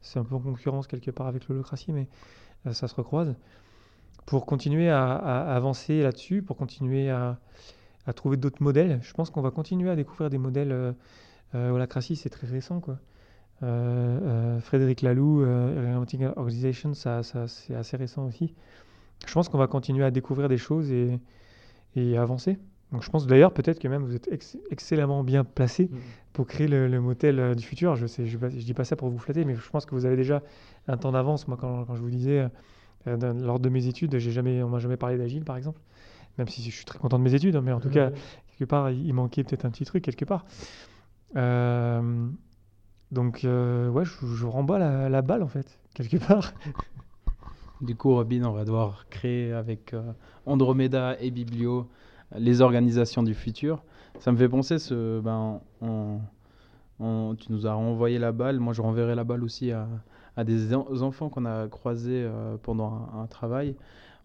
c'est 0.01 0.19
un 0.19 0.23
peu 0.23 0.35
en 0.35 0.39
concurrence 0.39 0.87
quelque 0.87 1.11
part 1.11 1.27
avec 1.27 1.47
l'holocratie, 1.47 1.91
mais 1.91 2.07
ça 2.71 2.87
se 2.87 2.95
recroise. 2.95 3.35
Pour 4.25 4.45
continuer 4.45 4.89
à, 4.89 5.13
à 5.13 5.55
avancer 5.55 6.01
là-dessus, 6.01 6.41
pour 6.41 6.57
continuer 6.57 7.09
à, 7.09 7.37
à 8.05 8.13
trouver 8.13 8.37
d'autres 8.37 8.63
modèles, 8.63 8.99
je 9.01 9.13
pense 9.13 9.29
qu'on 9.29 9.41
va 9.41 9.51
continuer 9.51 9.89
à 9.89 9.95
découvrir 9.95 10.29
des 10.29 10.37
modèles. 10.37 10.71
Euh, 10.71 10.91
euh, 11.55 11.69
holacratie, 11.69 12.15
c'est 12.15 12.29
très 12.29 12.47
récent 12.47 12.79
quoi. 12.79 12.97
Euh, 13.61 14.19
euh, 14.23 14.59
Frédéric 14.59 15.03
Laloux, 15.03 15.43
Orienting 15.43 16.25
Organization, 16.35 16.93
ça, 16.93 17.21
ça, 17.23 17.47
c'est 17.47 17.75
assez 17.75 17.95
récent 17.95 18.25
aussi. 18.25 18.55
Je 19.27 19.33
pense 19.33 19.49
qu'on 19.49 19.59
va 19.59 19.67
continuer 19.67 20.03
à 20.03 20.11
découvrir 20.11 20.49
des 20.49 20.57
choses 20.57 20.91
et, 20.91 21.19
et 21.95 22.17
avancer. 22.17 22.57
Donc 22.91 23.03
je 23.03 23.09
pense 23.09 23.25
d'ailleurs 23.25 23.53
peut-être 23.53 23.79
que 23.79 23.87
même 23.87 24.03
vous 24.03 24.15
êtes 24.15 24.27
ex- 24.31 24.57
excellemment 24.69 25.23
bien 25.23 25.43
placé 25.43 25.89
pour 26.33 26.45
créer 26.45 26.67
le, 26.67 26.87
le 26.87 26.99
modèle 26.99 27.39
euh, 27.39 27.55
du 27.55 27.63
futur. 27.63 27.95
Je 27.95 28.07
je 28.07 28.65
dis 28.65 28.73
pas 28.73 28.83
ça 28.83 28.95
pour 28.95 29.09
vous 29.09 29.19
flatter, 29.19 29.45
mais 29.45 29.55
je 29.55 29.69
pense 29.69 29.85
que 29.85 29.95
vous 29.95 30.05
avez 30.05 30.15
déjà 30.15 30.41
un 30.87 30.97
temps 30.97 31.11
d'avance. 31.11 31.47
Moi, 31.47 31.57
quand, 31.59 31.85
quand 31.85 31.95
je 31.95 32.01
vous 32.01 32.09
disais 32.09 32.39
euh, 32.39 32.49
lors 33.05 33.59
de 33.59 33.69
mes 33.69 33.87
études, 33.87 34.17
jamais, 34.17 34.63
on 34.63 34.69
m'a 34.69 34.79
jamais 34.79 34.97
parlé 34.97 35.17
d'agile, 35.17 35.43
par 35.43 35.57
exemple. 35.57 35.79
Même 36.37 36.47
si 36.47 36.63
je 36.63 36.75
suis 36.75 36.85
très 36.85 36.97
content 36.97 37.19
de 37.19 37.23
mes 37.23 37.35
études, 37.35 37.55
hein, 37.55 37.61
mais 37.61 37.71
en 37.71 37.79
tout 37.79 37.89
cas, 37.89 38.09
quelque 38.57 38.67
part, 38.67 38.89
il, 38.89 39.13
manquait 39.13 39.43
peut-être 39.43 39.65
un 39.65 39.69
petit 39.69 39.85
truc 39.85 40.03
quelque 40.03 40.25
part. 40.25 40.45
Euh, 41.35 42.27
donc, 43.11 43.43
euh, 43.43 43.89
ouais, 43.89 44.05
je, 44.05 44.25
je 44.25 44.45
renvoie 44.45 44.79
la, 44.79 45.09
la 45.09 45.21
balle 45.21 45.43
en 45.43 45.47
fait, 45.47 45.79
quelque 45.93 46.17
part. 46.17 46.53
Du 47.81 47.95
coup, 47.97 48.13
Robin, 48.13 48.45
on 48.45 48.53
va 48.53 48.63
devoir 48.63 49.09
créer 49.09 49.51
avec 49.51 49.93
euh, 49.93 50.13
Andromeda 50.45 51.17
et 51.19 51.31
Biblio 51.31 51.89
euh, 52.33 52.39
les 52.39 52.61
organisations 52.61 53.23
du 53.23 53.33
futur. 53.33 53.83
Ça 54.19 54.31
me 54.31 54.37
fait 54.37 54.47
penser, 54.47 54.79
ce, 54.79 55.19
ben, 55.19 55.59
on- 55.81 56.19
on- 57.01 57.35
tu 57.35 57.51
nous 57.51 57.67
as 57.67 57.73
renvoyé 57.73 58.19
la 58.19 58.31
balle. 58.31 58.61
Moi, 58.61 58.71
je 58.71 58.81
renverrai 58.81 59.15
la 59.15 59.25
balle 59.25 59.43
aussi 59.43 59.71
à, 59.71 59.87
à 60.37 60.43
des 60.43 60.73
en- 60.73 60.87
enfants 61.01 61.29
qu'on 61.29 61.45
a 61.45 61.67
croisés 61.67 62.23
euh, 62.25 62.57
pendant 62.61 63.07
un, 63.13 63.21
un 63.23 63.27
travail. 63.27 63.75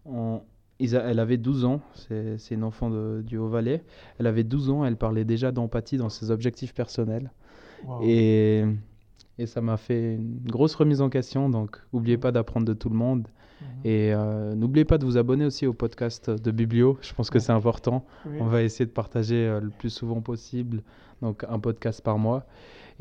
On- 0.05 0.41
ils 0.79 0.95
a- 0.95 1.03
elle 1.09 1.19
avait 1.19 1.37
12 1.37 1.65
ans, 1.65 1.81
c'est 1.93 2.51
une 2.51 2.63
enfant 2.63 2.89
de- 2.89 3.21
du 3.25 3.37
Haut-Valais. 3.37 3.83
Elle 4.17 4.27
avait 4.27 4.43
12 4.45 4.69
ans, 4.69 4.85
elle 4.85 4.95
parlait 4.95 5.25
déjà 5.25 5.51
d'empathie 5.51 5.97
dans 5.97 6.09
ses 6.09 6.31
objectifs 6.31 6.73
personnels. 6.73 7.31
Et, 8.01 8.63
et 9.37 9.45
ça 9.45 9.61
m'a 9.61 9.77
fait 9.77 10.15
une 10.15 10.39
grosse 10.45 10.75
remise 10.75 11.01
en 11.01 11.09
question. 11.09 11.49
Donc, 11.49 11.77
n'oubliez 11.93 12.17
pas 12.17 12.31
d'apprendre 12.31 12.65
de 12.65 12.73
tout 12.73 12.89
le 12.89 12.95
monde. 12.95 13.27
Et 13.83 14.13
euh, 14.13 14.55
n'oubliez 14.55 14.85
pas 14.85 14.97
de 14.97 15.03
vous 15.05 15.17
abonner 15.17 15.43
aussi 15.45 15.67
au 15.67 15.73
podcast 15.73 16.29
de 16.29 16.51
Biblio. 16.51 16.97
Je 17.01 17.13
pense 17.13 17.29
que 17.29 17.39
c'est 17.39 17.51
important. 17.51 18.05
On 18.39 18.45
va 18.45 18.63
essayer 18.63 18.85
de 18.85 18.91
partager 18.91 19.47
euh, 19.47 19.59
le 19.59 19.69
plus 19.69 19.89
souvent 19.89 20.21
possible. 20.21 20.81
Donc, 21.21 21.43
un 21.49 21.59
podcast 21.59 22.01
par 22.01 22.17
mois. 22.17 22.45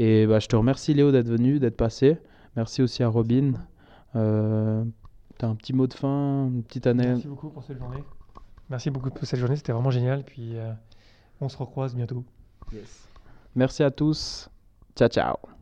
Et 0.00 0.26
bah, 0.26 0.40
je 0.40 0.48
te 0.48 0.56
remercie, 0.56 0.94
Léo, 0.94 1.12
d'être 1.12 1.28
venu, 1.28 1.60
d'être 1.60 1.76
passé. 1.76 2.18
Merci 2.56 2.82
aussi 2.82 3.02
à 3.02 3.08
Robin. 3.08 3.52
Euh, 4.16 4.84
T'as 5.38 5.46
un 5.46 5.54
petit 5.54 5.72
mot 5.72 5.86
de 5.86 5.94
fin, 5.94 6.46
une 6.48 6.64
petite 6.64 6.88
année. 6.88 7.06
Merci 7.06 7.28
beaucoup 7.28 7.48
pour 7.48 7.62
cette 7.62 7.78
journée. 7.78 8.02
Merci 8.68 8.90
beaucoup 8.90 9.10
pour 9.10 9.24
cette 9.24 9.38
journée, 9.38 9.54
c'était 9.56 9.72
vraiment 9.72 9.90
génial. 9.92 10.24
Puis 10.24 10.56
euh, 10.58 10.72
on 11.40 11.48
se 11.48 11.56
recroise 11.56 11.94
bientôt. 11.94 12.24
Merci 13.54 13.84
à 13.84 13.90
tous. 13.92 14.50
Ciao, 14.96 15.08
ciao. 15.08 15.57